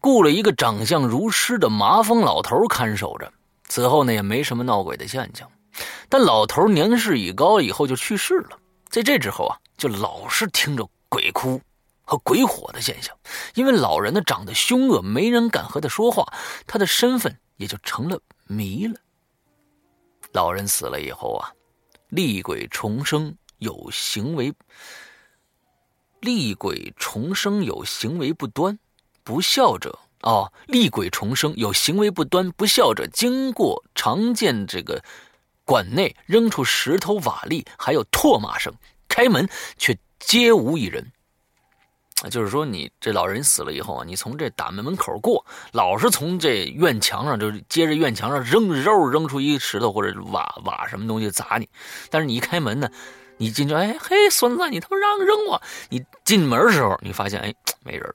[0.00, 3.32] 雇了一个长相如尸的麻风老头看守着。
[3.68, 5.50] 此后呢也没什么闹鬼的现象，
[6.08, 8.58] 但老头年事已高，以后就去世了。
[8.88, 11.60] 在这之后啊，就老是听着鬼哭
[12.04, 13.14] 和鬼火的现象。
[13.54, 16.32] 因为老人呢长得凶恶，没人敢和他说话，
[16.66, 18.94] 他的身份也就成了谜了。
[20.34, 21.54] 老人死了以后啊，
[22.08, 24.52] 厉鬼重生，有行为；
[26.20, 28.76] 厉鬼重生有行为不端、
[29.22, 35.00] 不孝者哦，厉鬼重生有行为不端、不孝者，经过常见这个
[35.64, 38.74] 馆内扔出石头瓦砾，还有唾骂声，
[39.06, 41.12] 开门却皆无一人。
[42.30, 51.68] 就是说，你这老人死了以后啊，你从这大门门口过，老是从这院墙上，就是接着院墙上扔肉，扔出一个石头或者瓦瓦什么东西砸你。
[52.08, 52.88] 但是你一开门呢，
[53.36, 55.60] 你进去，哎嘿，孙子，你他妈让扔我！
[55.90, 58.10] 你进门时候，你发现哎没人，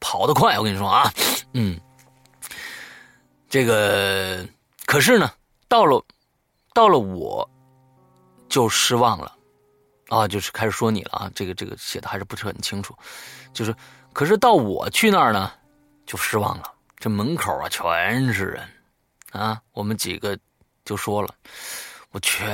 [0.00, 1.12] 跑得快，我跟你说啊，
[1.52, 1.78] 嗯，
[3.48, 4.44] 这个
[4.84, 5.30] 可是呢，
[5.68, 6.02] 到了
[6.74, 7.48] 到了我
[8.48, 9.37] 就失望了。
[10.08, 12.96] 啊，就是开始说你了啊，这个这个写的还是不是很清楚，
[13.52, 13.74] 就是，
[14.12, 15.52] 可是到我去那儿呢，
[16.06, 16.72] 就失望了。
[16.98, 18.68] 这门口啊全是人，
[19.32, 20.36] 啊，我们几个
[20.84, 21.32] 就说了，
[22.10, 22.44] 我去，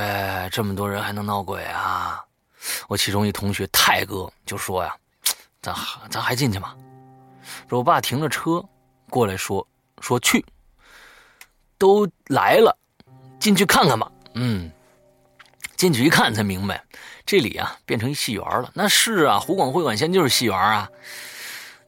[0.51, 2.23] 这么多人还能闹鬼啊？
[2.87, 4.95] 我其中一同学泰哥就说呀，
[5.61, 5.75] 咱
[6.09, 6.75] 咱还进去吗？
[7.69, 8.63] 说我爸停着车
[9.09, 9.65] 过来说
[10.01, 10.43] 说去，
[11.77, 12.75] 都来了，
[13.39, 14.11] 进去看看吧。
[14.33, 14.71] 嗯，
[15.75, 16.83] 进去一看才明白。
[17.25, 18.71] 这里啊，变成一戏园了。
[18.75, 20.87] 那是啊，湖广会馆现在就是戏园啊，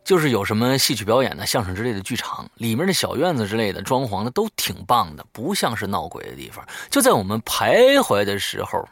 [0.04, 6.66] 就是有什么戏曲表演的、相声之类的剧场，里面的小院子之类的装潢的都挺棒的，不像是闹鬼的地方。
[6.90, 8.88] 就在我们徘徊的时候，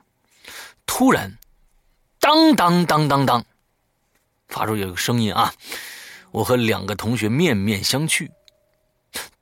[0.86, 1.36] 突然，
[2.20, 3.44] 当当当当当，
[4.48, 5.52] 发出有个声音啊！
[6.30, 8.30] 我和两个同学面面相觑，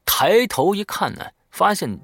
[0.05, 1.99] 抬头一看呢，发现。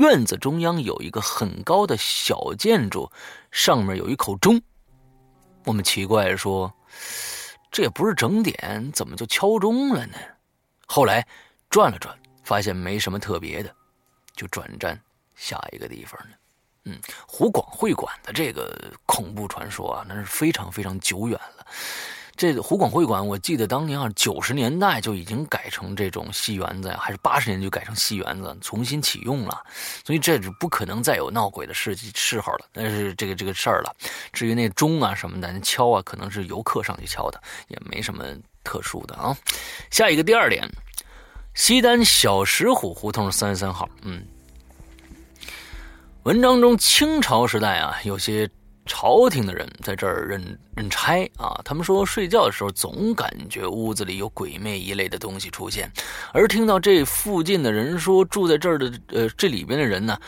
[0.00, 3.12] 院子中央有一个很高的小建筑，
[3.50, 4.58] 上面有一口钟。
[5.66, 6.72] 我们奇怪说
[7.70, 10.16] ：“这也不是整点，怎么就敲钟了呢？”
[10.88, 11.26] 后来
[11.68, 13.70] 转了转，发现没什么特别的，
[14.34, 14.98] 就转站
[15.36, 16.28] 下一个地方了。
[16.86, 16.98] 嗯，
[17.28, 18.74] 湖广会馆的这个
[19.04, 21.66] 恐怖传说啊，那是非常非常久远了。
[22.40, 29.62] 这湖广会馆，我记得当年啊，九十年代就已经改成这种戏园子呀，还是八十年就改成戏园子，重新启用了。
[30.06, 33.94] 所以这是不可能再有闹鬼的事嗜好了，那是这个这个事儿了。
[34.32, 37.38] 至于那钟啊什么的，敲啊，可能是游客上去敲的，
[37.68, 38.24] 也没什么
[38.64, 39.36] 特殊的啊。
[39.90, 40.66] 下一个第二点，
[41.52, 44.24] 西单小石虎胡同三十三号，嗯。
[46.22, 48.48] 文章中，清朝时代啊，有些
[48.90, 51.60] 朝廷的人在这儿任任差啊。
[51.64, 55.88] 他们说，睡觉的时候总感觉屋子里有鬼魅一类的东西出现，
[56.32, 60.18] 而听到这附近的人说，住在这儿的呃这里边的人呢，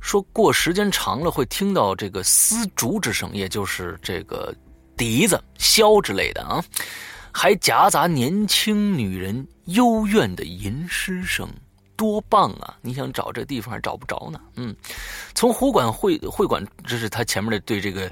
[0.00, 4.54] 说过时间长了会听到这个丝竹之声，也就是这个
[4.96, 6.64] 笛子、箫之类的啊，
[7.32, 11.48] 还夹杂年轻女人幽怨的吟诗声。
[11.96, 12.76] 多棒啊！
[12.82, 14.40] 你想找这地方还找不着呢。
[14.56, 14.74] 嗯，
[15.34, 18.10] 从湖广会会馆，这是他前面的对这个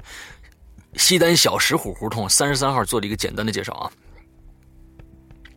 [0.95, 3.91] 西单小石虎胡同三十三号做了一个简单的介绍啊。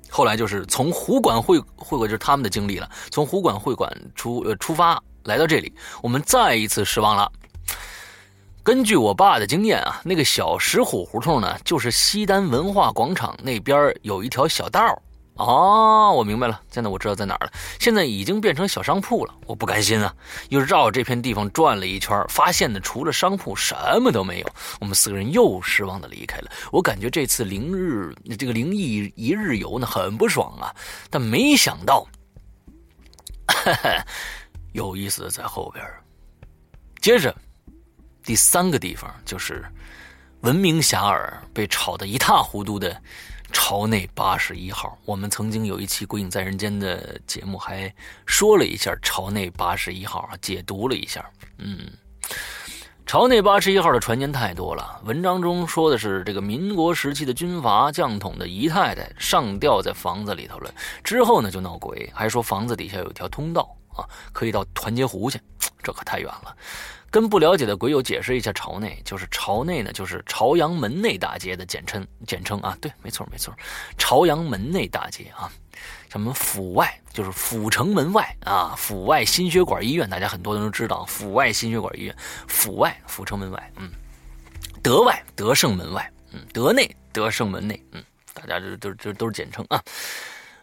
[0.08, 2.90] 后来就是从湖广会会馆，就是他们的经历了。
[3.10, 5.72] 从湖广会馆出呃出发来到这里，
[6.02, 7.30] 我们再一次失望了。
[8.62, 15.00] 根据我爸的经验啊，那个小石虎胡同呢，就是西单文化广场那边有一条小道
[15.36, 17.52] 哦，我明白了，现在我知道在哪儿了。
[17.78, 20.14] 现在已经变成小商铺了，我不甘心啊，
[20.48, 24.46] 又绕这片地方转了一圈，发现呢，除了商铺什么都没有。
[24.80, 26.50] 我们四个人又失望的离开了。
[26.72, 30.74] 我感觉这次灵日这个灵异一日游呢，很不爽啊。
[31.10, 32.06] 但没想到，
[34.72, 35.84] 有意思的在后边。
[37.02, 37.36] 接着，
[38.24, 39.62] 第三个地方就是
[40.40, 42.98] 闻名遐迩、被炒得一塌糊涂的。
[43.58, 47.90] 朝内八十一号，我们曾经有一期《鬼影在人间》的节目，还
[48.26, 51.24] 说了一下朝内八十一号，解读了一下。
[51.56, 51.90] 嗯，
[53.06, 55.00] 朝内八十一号的传言太多了。
[55.04, 60.70] 文章中说的是，这个民国时期的军阀将统的姨太太上吊在房子里头了，
[61.02, 64.04] 之后呢就闹鬼，还说房子底下有一条通道啊，
[64.34, 65.40] 可以到团结湖去，
[65.82, 66.54] 这可太远了。
[67.10, 73.54] 跟不了解的鬼友解释一下，朝内就是朝内呢，就是朝阳门内大街的简称，简称啊，对，没错没错，
[73.96, 75.50] 朝阳门内大街啊，
[76.10, 82.14] 什么府外就是府城门外啊，府外心血管医院，大家很多人都知道，府外心血管医院，
[82.46, 83.90] 府外府城门外，嗯，
[84.82, 88.04] 德外德胜门外，嗯，德内德胜门内，嗯，
[88.34, 89.82] 大家这都这都是简称啊，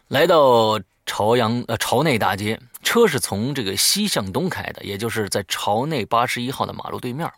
[0.08, 0.80] 来到。
[1.06, 7.30] 朝阳呃朝内大街，车是从这个西向东开的，也就是在朝内八十一号的马路对面，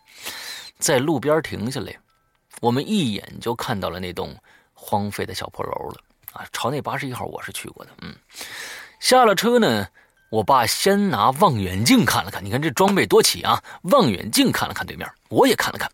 [0.79, 1.95] 在路边停下来，
[2.61, 4.35] 我们一眼就看到了那栋
[4.73, 6.01] 荒废的小破楼了
[6.33, 6.47] 啊！
[6.53, 8.15] 朝内八十一号我是去过的，嗯，
[9.01, 9.87] 下了车呢，
[10.31, 13.63] 我爸先拿望远镜看了看，你看这装备多齐啊！
[13.83, 15.91] 望远镜看了看对面，我也看了看，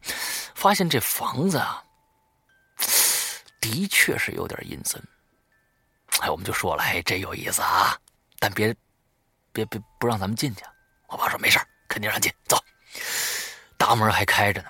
[0.54, 1.82] 发现这房子啊，
[3.60, 5.02] 的确是有点阴森。
[6.20, 7.98] 哎，我们就说了，哎，这有意思啊，
[8.38, 8.74] 但别，
[9.52, 10.62] 别别不让咱们进去。
[11.08, 11.58] 我爸说没事
[11.88, 12.56] 肯定让进，走。
[13.76, 14.68] 大门还开着呢。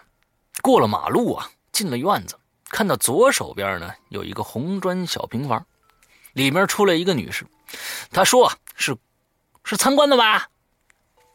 [0.62, 2.38] 过了马路啊，进了院子，
[2.70, 5.66] 看到左手边呢有一个红砖小平房，
[6.32, 7.44] 里面出来一个女士，
[8.10, 8.96] 她说是，
[9.64, 10.48] 是参观的吧？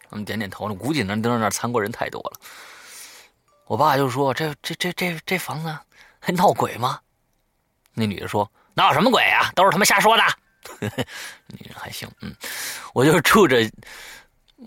[0.09, 2.39] 我们点点头，估计那那那参观人太多了。
[3.65, 5.77] 我爸就说这这这这这房子
[6.19, 7.01] 还闹鬼吗？
[7.93, 8.49] 那女的说。
[8.77, 9.51] 闹什么鬼啊？
[9.55, 10.23] 都是他妈瞎说的。
[11.47, 12.31] 女人还行，嗯，
[12.93, 13.57] 我就住着，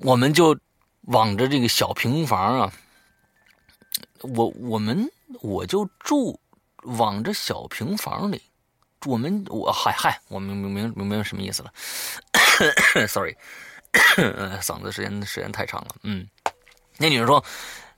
[0.03, 0.59] 我们就
[1.03, 2.73] 往着这个小平房啊，
[4.23, 5.09] 我我们
[5.41, 6.41] 我就住
[6.83, 8.43] 往着小平房里，
[9.07, 11.73] 我们我嗨嗨，我明明明明明什么意思了？
[13.07, 13.37] Sorry，
[14.61, 15.95] 嗓子时间时间太长了。
[16.03, 16.27] 嗯，
[16.97, 17.45] 那女人说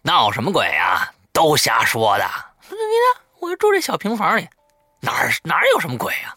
[0.03, 1.11] 闹什么鬼啊？
[1.33, 2.25] 都瞎说的。
[2.69, 3.23] 你呢？
[3.41, 4.47] 我就住这小平房里。
[5.05, 6.37] 哪儿哪儿有什么鬼呀？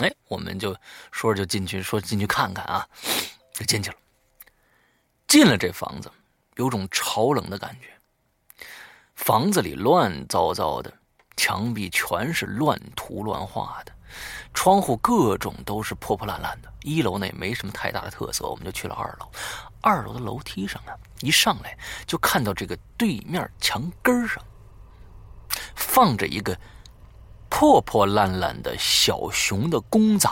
[0.00, 0.74] 哎，我们就
[1.12, 2.88] 说着就进去，说进去看看啊，
[3.52, 3.96] 就进去了。
[5.28, 6.10] 进了这房子，
[6.54, 7.88] 有种潮冷的感觉。
[9.14, 10.90] 房子里乱糟糟的，
[11.36, 13.92] 墙壁全是乱涂乱画的，
[14.54, 16.72] 窗户各种都是破破烂烂的。
[16.80, 19.30] 一楼呢也没什么太大的特色，我们就去了二楼。
[19.82, 24.42] 二楼的楼梯上啊，一上来就看到这个对面墙根上
[25.74, 26.58] 放着一个。
[27.58, 30.28] 破破烂烂的小熊的公仔，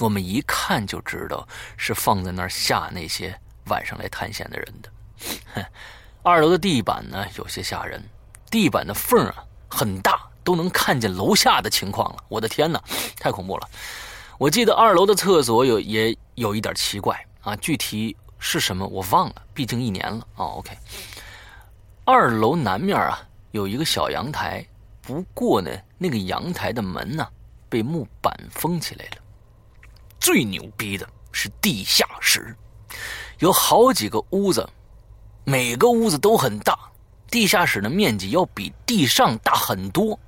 [0.00, 4.90] 我们一看就知道是放在那儿吓那些晚上来探险的人的。
[6.24, 8.02] 二楼的地板呢有些吓人，
[8.50, 12.24] 地板的缝啊很大，都能看见楼下的情况了。
[12.28, 12.82] 我的天哪，
[13.20, 13.68] 太恐怖了！
[14.38, 20.46] 我记得二楼的厕所有也有一点奇怪啊，具体是什么，我忘了，毕竟一年了哦。
[20.56, 20.74] OK，
[22.06, 23.20] 二楼南面啊
[23.50, 24.66] 有一个小阳台，
[25.08, 27.26] 不过呢，那个阳台的门呢
[27.66, 29.16] 被木板封起来了。
[30.20, 32.54] 最牛逼的是地下室，
[33.38, 34.68] 有好几个屋子，
[35.44, 36.78] 每个屋子都很大，
[37.30, 40.20] 地下室的面积要比地上大很多。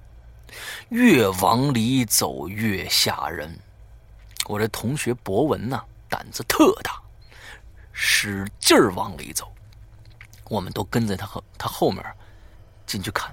[0.88, 3.54] 越往里走越吓人。
[4.46, 5.78] 我这同学博文呢，
[6.08, 6.98] 胆子特大。
[7.92, 9.52] 使劲儿往里走，
[10.48, 12.02] 我们都跟在他后他后面
[12.86, 13.30] 进去看。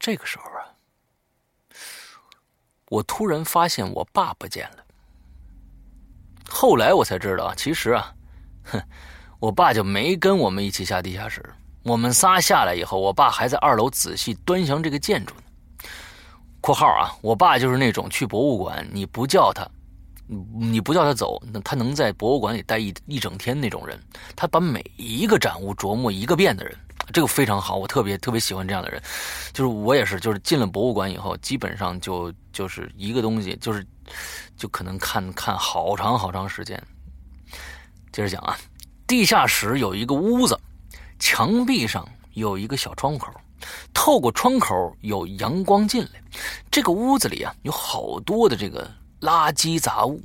[0.00, 0.64] 这个时候啊，
[2.88, 4.78] 我突然发现我爸不见了。
[6.48, 8.12] 后来我才知道，其实啊，
[8.64, 8.82] 哼，
[9.38, 11.44] 我爸就没跟我们一起下地下室。
[11.82, 15.42] 我们仨下来以后，我爸还在二楼仔细端详这个建筑呢。
[16.62, 19.68] （括号啊，我爸就是那种去博物馆你不叫他。）
[20.54, 24.00] 你不叫他走，那他能在博物馆里待一一整天那种人，
[24.36, 26.72] 他把每一个展物琢磨一个遍的人，
[27.12, 29.02] 这个非常好，我特别特别喜欢这样的人。
[29.52, 33.84] 就是我也是，就是进了博物馆以后，基本上就就是一个东西，就是
[34.56, 36.80] 就可能看看好长好长时间。
[38.12, 38.56] 接着讲啊，
[39.08, 40.56] 地下室有一个屋子，
[41.18, 43.32] 墙壁上有一个小窗口，
[43.92, 46.22] 透过窗口有阳光进来。
[46.70, 48.88] 这个屋子里啊，有好多的这个。
[49.20, 50.22] 垃圾杂物。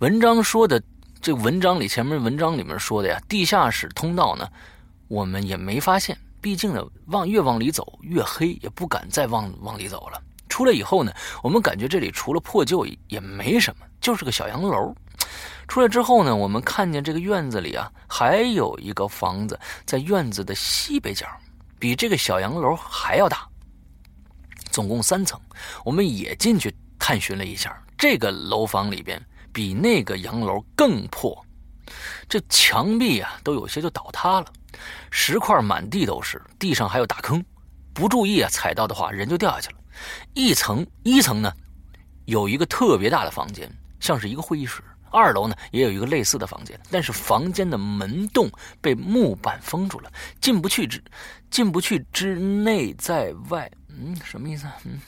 [0.00, 0.82] 文章说的，
[1.20, 4.46] 这文章里前面文章里面说的呀，地下室通道呢，
[5.08, 6.16] 我们也没发现。
[6.42, 10.22] 毕竟呢，往越往里走越黑，也不敢再往往里走了。
[10.48, 11.12] 出来以后呢，
[11.42, 14.94] 我们感觉这里除了破旧也没什么，就是个小洋楼。
[15.68, 21.26] 出来之后呢，我们看见这个院子里啊，还有一个房子在院子的西北角，
[21.78, 23.48] 比这个小洋楼还要大，
[24.70, 25.40] 总共三层。
[25.84, 26.74] 我们也进去。
[27.00, 29.20] 探寻了一下，这个楼房里边
[29.52, 31.44] 比那个洋楼更破，
[32.28, 34.46] 这墙壁啊都有些就倒塌了，
[35.10, 37.44] 石块满地都是，地上还有大坑，
[37.92, 39.76] 不注意啊踩到的话人就掉下去了。
[40.34, 41.52] 一层一层呢
[42.26, 44.80] 有一个特别大的房间，像是一个会议室；
[45.10, 48.48] 二楼呢也有一个类似的房间，但是房间的门洞
[48.80, 51.02] 被木板封住了，进不去之
[51.50, 54.66] 进不去之内在外，嗯，什么意思？
[54.84, 55.00] 嗯。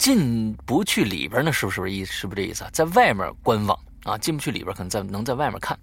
[0.00, 2.70] 进不去里边呢，是不是意是不是这意思啊？
[2.72, 5.78] 在外面观望啊，进不去里边，可能在能在外面看。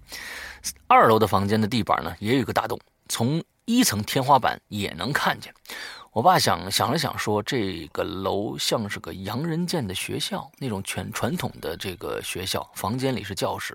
[0.88, 2.76] 二楼的房间的地板呢，也有一个大洞，
[3.08, 5.54] 从一层天花板也能看见。
[6.10, 13.72] 我爸想想了想，说这个楼像是个洋人建的学校，那种全传统的这个学校，房间里是教室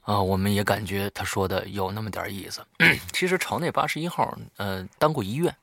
[0.00, 0.18] 啊。
[0.18, 2.64] 我们也感觉他说的有那么点意思。
[3.12, 5.54] 其实朝内八十一号，呃，当过医院，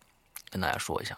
[0.51, 1.17] 跟大家说一下。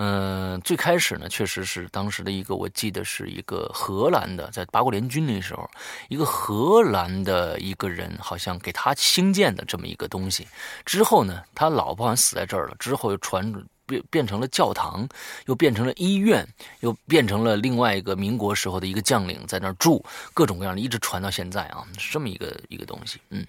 [0.00, 5.68] 嗯，最开始呢，确实是当时的一个，我记得是一个荷兰的，在八国联军那时候，
[6.08, 10.46] 一个荷兰的一个人，好像给他兴建的这么一个东西。
[10.84, 13.52] 之后呢，他老婆好像死在这儿了，之后又传
[13.86, 15.04] 变变成了教堂，
[15.46, 16.46] 又变成了医院，
[16.78, 23.20] 又变成了另外一个民国时候的一个将领在那儿住，各种各样的，一直传到现在啊，是这么一个一个东西。
[23.30, 23.44] 嗯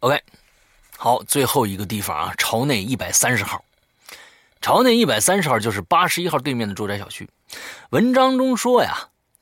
[0.00, 0.18] ，OK，
[0.96, 3.62] 好，最后一个地方啊，朝内一百三十号。
[4.64, 7.28] 朝内一百三十号就是八十一号对面的住宅小区。
[7.90, 8.96] 文章中说呀，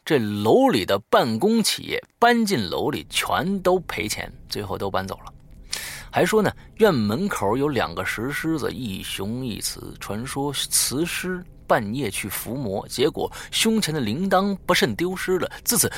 [0.05, 5.33] 这楼里的办公企业搬进楼里全都赔钱，最后都搬走了。
[6.11, 9.95] 还说呢，院门口有两个石狮子，一雄一雌。
[10.01, 15.49] 传说雌狮半夜去伏魔，结果胸前的铃铛不慎丢失了。
[15.63, 15.89] 自此，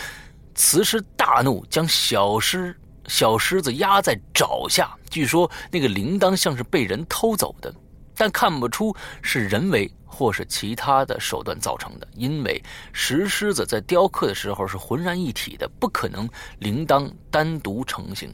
[0.55, 4.95] 雌狮大怒，将小狮小狮子压在爪下。
[5.09, 7.75] 据说那个铃铛像是被人偷走的。
[8.17, 12.63] 但看不出是人为或是其他的手段造成的，因为
[12.93, 18.33] 石狮子在雕刻的时候是浑然一体的，不可能铃铛单独成型。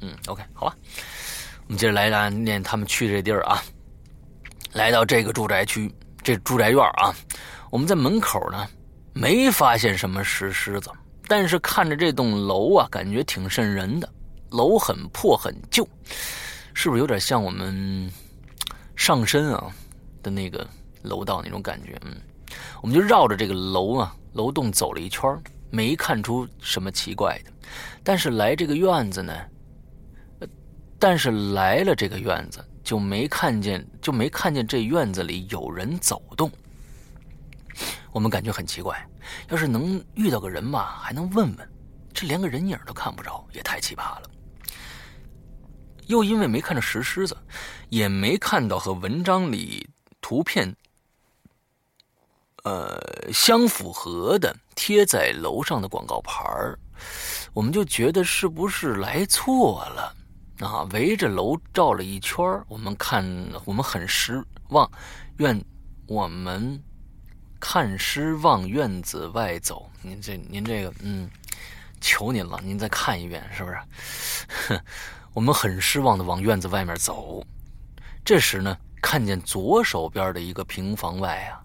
[0.00, 0.76] 嗯，OK，好吧，
[1.66, 3.62] 我们接着来来念他们去这地儿啊。
[4.72, 5.92] 来到这个住宅区，
[6.22, 7.14] 这住宅院啊，
[7.70, 8.68] 我们在门口呢
[9.12, 10.90] 没发现什么石狮子，
[11.26, 14.08] 但是看着这栋楼啊，感觉挺瘆人的。
[14.50, 15.86] 楼很破很旧，
[16.74, 18.10] 是不是有点像我们？
[19.00, 19.74] 上身啊
[20.22, 20.68] 的那个
[21.00, 22.14] 楼道那种感觉，嗯，
[22.82, 27.50] 我们就绕着这个楼啊楼洞走了一圈，没看出什么奇怪的。
[28.04, 29.34] 但是来这个院子呢，
[30.98, 36.50] 但是来了这个院子就没看见，就没看见这院子里有人走动。
[38.12, 39.08] 我们感觉很奇怪，
[39.48, 41.68] 要是能遇到个人吧，还能问问，
[42.12, 44.30] 这连个人影都看不着，也太奇葩了。
[46.10, 47.36] 又因为没看着石狮子，
[47.88, 49.88] 也没看到和文章里
[50.20, 50.76] 图片，
[52.64, 53.00] 呃
[53.32, 56.76] 相符合的贴在楼上的广告牌儿
[57.54, 60.14] 我们就觉得是不是来错了
[60.58, 60.82] 啊？
[60.92, 63.24] 围着楼照了一圈我们看
[63.64, 64.90] 我们很失望，
[65.38, 65.64] 院
[66.08, 66.82] 我们
[67.60, 69.88] 看失望院子外走。
[70.02, 71.30] 您这您这个嗯，
[72.00, 74.80] 求您了，您再看一遍是不是？
[75.32, 77.44] 我们很失望的往院子外面走，
[78.24, 81.62] 这时呢，看见左手边的一个平房外啊，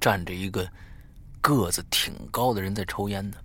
[0.00, 0.66] 站着一个
[1.40, 3.36] 个子挺高的人在抽烟呢。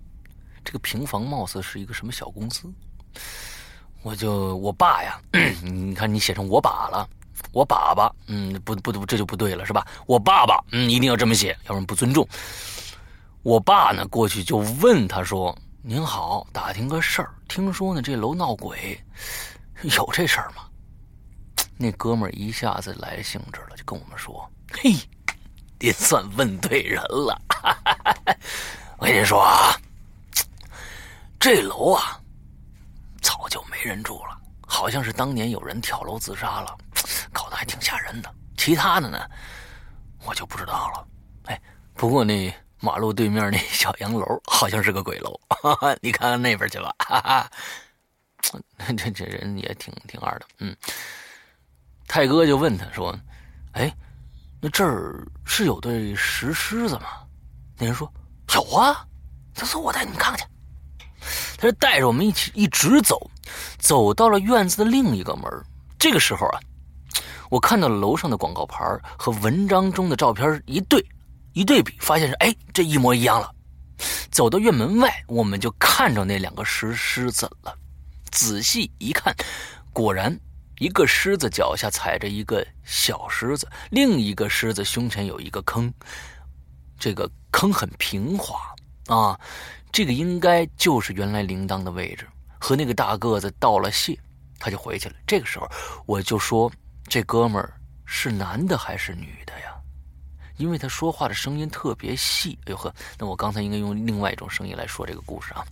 [0.64, 2.72] 这个平房貌似是一个什么小公司，
[4.02, 5.20] 我就我爸呀，
[5.62, 7.08] 你看你写成我爸了，
[7.52, 9.86] 我爸爸，嗯，不不不，这就不对了是吧？
[10.06, 12.26] 我爸爸，嗯，一定要这么写，要不然不尊重。
[13.42, 15.56] 我爸呢，过去就问他说
[15.88, 19.00] ：“您好，打听个事儿，听说呢这楼闹鬼，
[19.96, 20.64] 有这事儿吗？”
[21.78, 24.96] 那哥们儿一下子来兴致了，就跟我们说：“嘿，
[25.78, 27.40] 您算问对人了，
[28.98, 29.76] 我跟您说啊。
[31.38, 32.20] ”这楼啊，
[33.22, 36.76] 早就没人住了，好像是当年有人跳楼自杀了，
[37.32, 38.34] 搞得还挺吓人的。
[38.56, 39.24] 其他的呢，
[40.24, 41.06] 我就不知道了。
[41.44, 41.62] 哎，
[41.94, 42.52] 不过那
[42.86, 45.40] 马路对面那小洋楼好像是个鬼楼，
[46.00, 46.94] 你看看那边去吧。
[47.04, 47.50] 哈哈，
[48.96, 50.46] 这这人也挺挺二的。
[50.60, 50.76] 嗯，
[52.06, 53.12] 泰哥就问他说
[53.74, 53.92] ：“哎，
[54.60, 57.06] 那这儿是有对石狮子吗？”
[57.76, 58.08] 那人说
[58.54, 59.04] ：“有啊，
[59.52, 60.46] 走走，我带你们看看去。”
[61.58, 63.28] 他就带着我们一起一直走，
[63.78, 65.50] 走到了院子的另一个门。
[65.98, 66.60] 这个时候啊，
[67.50, 68.84] 我看到了楼上的广告牌
[69.18, 71.04] 和文章中的照片一对
[71.56, 73.50] 一对比，发现是哎，这一模一样了。
[74.30, 77.74] 走到院门外，我们就看着那两个石狮子了。
[78.30, 79.34] 仔细一看，
[79.90, 80.38] 果然
[80.80, 85.90] 一个狮子脚下踩着一个小狮子，另一个狮子胸前有一个坑，
[86.98, 88.60] 这个坑很平滑
[89.06, 89.40] 啊。
[89.90, 92.28] 这个应该就是原来铃铛的位置，
[92.60, 94.14] 和那个大个子道了谢，
[94.58, 95.14] 他就回去了。
[95.26, 95.66] 这个时候，
[96.04, 96.70] 我就说
[97.08, 97.72] 这哥们儿
[98.04, 99.72] 是男的还是女的呀？
[100.56, 102.58] 因为他说话的声音特别细。
[102.66, 105.64] 哎呦呵，那我刚才应该用另外一种声音来说这个故事啊。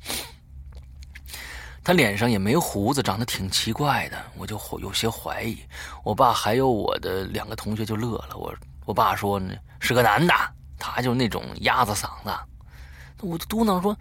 [1.82, 5.58] 他脸上也没胡子，长得挺奇怪的，我就有些怀疑。
[6.02, 8.38] 我爸还有我的两个同学就乐了。
[8.38, 8.54] 我
[8.86, 10.32] 我爸说呢是个男的，
[10.78, 12.34] 他就那种鸭子嗓子。
[13.20, 13.94] 那我就嘟囔说：“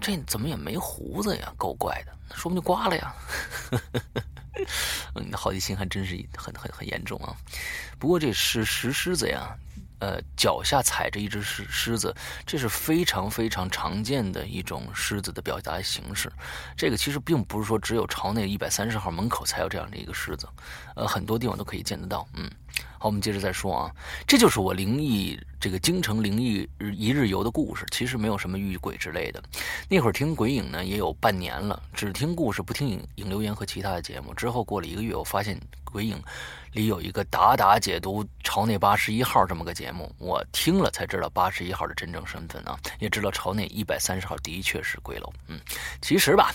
[0.00, 3.12] 这怎么也没胡子呀，够怪的，说不定刮了呀。
[5.20, 7.34] ”你的，好奇心还真是很很很严重啊。
[7.98, 9.52] 不过这是石狮子呀。
[10.00, 16.32] 呃，脚下踩着一只狮狮子，这是非常非常常见的一种狮子的表达形式。
[16.76, 20.48] 这个其实并不是说只有朝内一百三十号门口才有这样的一个狮子，
[20.96, 22.26] 呃，很多地方都可以见得到。
[22.34, 22.50] 嗯，
[22.98, 23.94] 好，我们接着再说啊，
[24.26, 27.84] 这就是我灵异这个京城灵异一日游的故事。
[27.90, 29.42] 其实没有什么遇鬼之类的。
[29.88, 34.32] 那会儿听鬼影呢也有半年了，只听故事不听影影留言和其他的节目。
[34.32, 36.18] 之后过了一个月，我发现鬼影。
[36.72, 45.32] 里有一个达达解读朝内八十一号这么个节目，我听了才知道八十一号的真正身份啊，也知道朝内一百三十号的确是鬼楼。
[45.48, 45.58] 嗯，
[46.00, 46.54] 其实吧，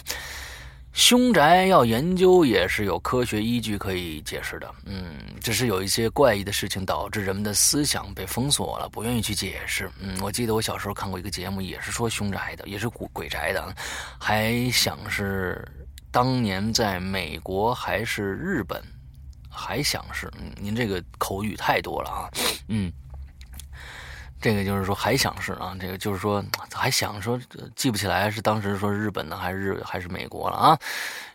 [0.94, 4.74] 凶宅要研究也是有科学依据可以解释的。
[4.86, 9.92] 嗯，只是有一些怪异的事情导致人们的思想被封锁了，不愿意去解释。
[10.00, 13.76] 嗯，我记得我小时候看过一个节目，也是说凶宅的，也是鬼鬼宅的，
[14.18, 15.68] 还想是
[16.10, 18.82] 当年在美国还是日本。
[19.56, 20.30] 还想是，
[20.60, 22.30] 您这个口语太多了啊，
[22.68, 22.92] 嗯，
[24.46, 27.36] 这个就是说还想是啊，这个就是说还想说
[27.76, 30.80] 记不起来是当时说日本的还是日还是美国了啊。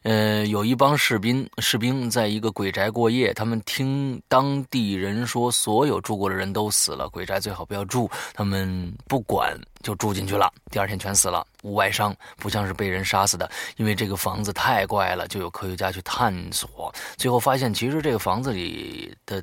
[0.05, 3.35] 呃，有一帮士兵，士兵在一个鬼宅过夜。
[3.35, 8.09] 他们听当地人说，所有住过的人都死了，鬼宅最好不要住。
[8.33, 10.49] 他们不管，就住进去了。
[10.71, 13.51] 第二天全死了，无外伤，不像是被人杀死的。
[13.75, 19.43] 因为这个房子太怪了，就有科学家去探索，最后发现，其实这个房子里的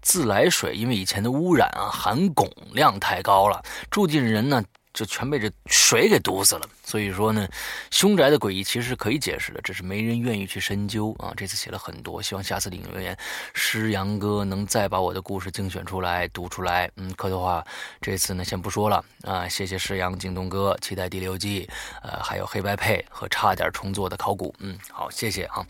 [0.00, 4.62] 自来水，因为以前的污染啊，含汞量太高了，住进人呢。
[4.98, 7.46] 就全被这水给堵死了，所以说呢，
[7.92, 11.32] 凶宅的诡异其实是可以解释的，只是没人愿意去深究啊。
[11.36, 13.16] 这次写了很多，希望下次的留言，
[13.54, 16.90] 诗阳哥能再把我的故事精选出来读出来。
[16.96, 17.64] 嗯，可的话，
[18.00, 19.46] 这次呢先不说了啊。
[19.46, 21.68] 谢谢诗阳、京东哥，期待第六季，
[22.02, 24.52] 呃，还有黑白配和差点重做的考古。
[24.58, 25.64] 嗯，好，谢谢啊。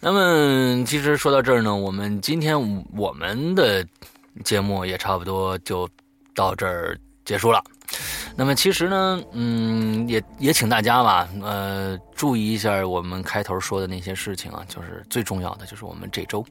[0.00, 2.58] 那么其实说到这儿呢，我们今天
[2.96, 3.86] 我们的
[4.44, 5.88] 节目也差不多就
[6.34, 7.62] 到这儿结束了。
[8.36, 16.44] 那么其实呢，嗯，也也请大家吧，呃，注意一下我们开头说的那些事情啊，就是最重要的，就是我们这周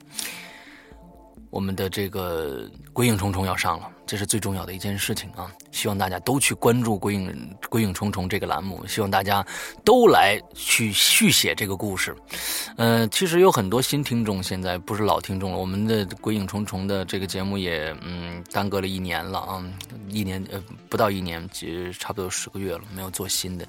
[1.54, 5.54] 我们的这个《鬼影重重》要上了，这是最重要的一件事情啊！
[5.72, 9.46] 希望大家都去关注《鬼影鬼影重重》这个栏目，希望大家
[9.86, 12.16] 都来去续写这个故事。
[12.76, 15.58] 呃，其实有很多新听众，现在不是老听众了。
[15.60, 19.64] 我们的《鬼影重重》的这个节目也嗯耽搁了一年了啊，
[20.10, 20.60] 一年呃
[20.90, 23.68] 不到一年，其实差不多十个月了，没有做新的。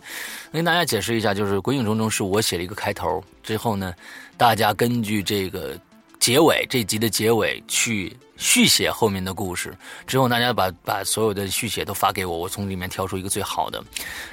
[0.51, 3.93] 跟大家解释一下，就是《鬼影重重》是我写了一个开头，之后呢，
[4.39, 5.79] 大家根据这个。
[6.19, 9.77] 结尾这集的结尾去续写后面的故事
[10.07, 13.83] 之后，大家把把所有的续写都发给我，我从里面挑出一个最好的，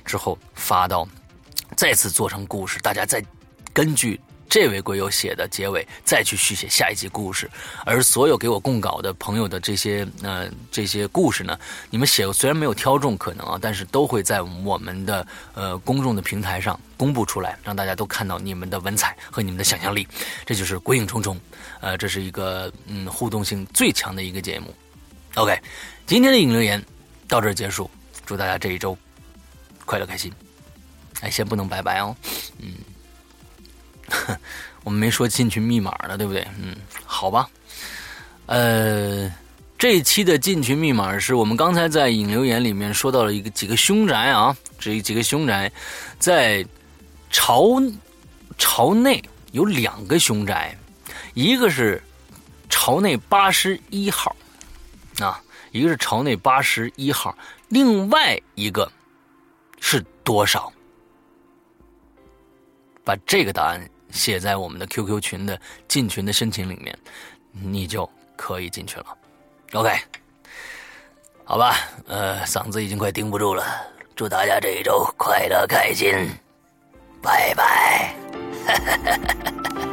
[0.06, 1.08] 之后发到，
[1.76, 3.24] 再次做成故事，大家再
[3.74, 4.20] 根据。
[4.52, 7.50] 这位鬼友写的结尾，再去续写下一集故事。
[7.86, 11.58] 而所有给我供稿的朋友的这些呃这些故事呢，
[11.90, 20.06] 你们写虽然没有挑中可能啊，但是都会在我们的呃公众的平台上公布出来，让大家都看到你们的文采和你们的想象力。
[20.46, 21.40] 这就是鬼影重重，
[21.80, 24.76] 呃，这是一个嗯互动性最强的一个节目。
[25.36, 25.58] OK，
[26.06, 26.84] 今天的影留言
[27.26, 27.90] 到这儿结束，
[28.26, 28.98] 祝大家这一周
[29.86, 30.30] 快乐开心。
[31.22, 32.14] 哎，先不能拜拜哦，
[32.60, 32.74] 嗯。
[34.84, 36.46] 我们没说进群密码呢，对不对？
[36.60, 36.76] 嗯，
[37.06, 37.50] 好吧。
[38.48, 39.32] 呃，
[39.78, 45.72] 这一期的进群密码是我们刚才在引流言里面说到了一个几个凶宅啊，这几个凶宅
[46.20, 46.66] 在
[47.30, 47.82] 朝
[48.58, 50.76] 朝内有两个凶宅，
[51.34, 52.02] 一个是
[52.70, 54.36] 朝内八十一号
[55.20, 57.36] 啊，一个是朝内八十一号，
[57.70, 58.92] 另外一个
[59.80, 60.72] 是多少？
[63.04, 63.90] 把这个答案。
[64.12, 66.98] 写在我们的 QQ 群的进群的申请里面，
[67.52, 69.06] 你就可以进去了。
[69.74, 69.90] OK，
[71.44, 71.76] 好吧，
[72.08, 73.66] 呃，嗓子已经快顶不住了。
[74.16, 76.14] 祝大家这一周快乐开心，
[77.22, 78.14] 拜拜。
[78.68, 79.34] 哈哈哈哈
[79.64, 79.91] 哈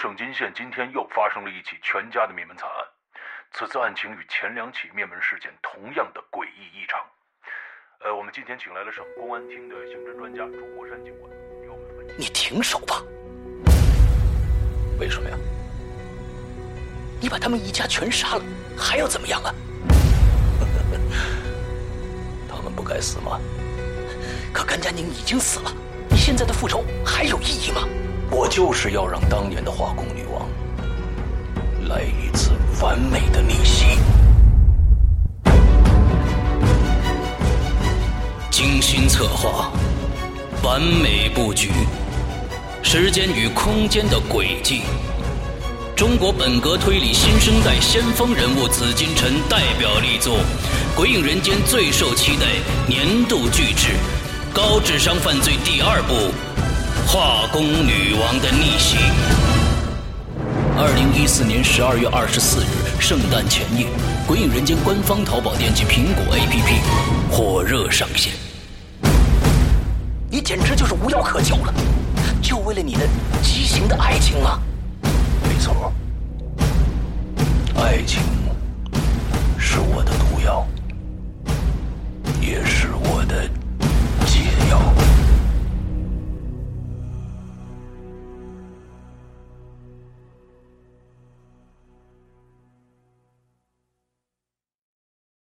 [0.00, 2.76] 省金县今天又发生了一起全家的灭门惨案，
[3.52, 6.98] 此次案情与前两起灭门事件同样的诡异异常。
[8.02, 11.30] 呃，我们今天请来了省公安厅的刑侦专家朱国山警官，
[11.62, 12.14] 与我们分析。
[12.16, 13.02] 你停手吧！
[14.98, 15.36] 为什么呀？
[17.20, 18.42] 你把他们一家全杀了，
[18.78, 19.54] 还要怎么样啊？
[22.48, 23.38] 他们不该死吗？
[24.50, 25.70] 可甘家宁已经死了，
[26.08, 27.86] 你现在的复仇还有意义吗？
[28.30, 30.48] 我就是要让当年的化工女王
[31.88, 33.98] 来一次完美的逆袭。
[38.50, 39.72] 精心策划，
[40.62, 41.70] 完美布局，
[42.82, 44.82] 时间与空间的轨迹。
[45.96, 50.36] 中国本格推理新生代先锋人物紫金陈代表力作
[50.96, 52.46] 《鬼影人间》最受期待
[52.86, 53.88] 年度巨制
[54.54, 56.32] 《高智商犯罪》第二部。
[57.12, 58.96] 化工女王的逆袭。
[60.78, 63.86] 二零一四年十二月二十四日，圣诞前夜，
[64.28, 66.78] 《鬼影人间》官方淘宝店及苹果 APP
[67.28, 68.32] 火热上线。
[70.30, 71.74] 你简直就是无药可救了，
[72.40, 73.00] 就为了你的
[73.42, 74.60] 畸形的爱情吗？
[75.42, 75.92] 没错，
[77.74, 78.22] 爱情
[79.58, 80.64] 是我的毒药，
[82.40, 82.79] 也是。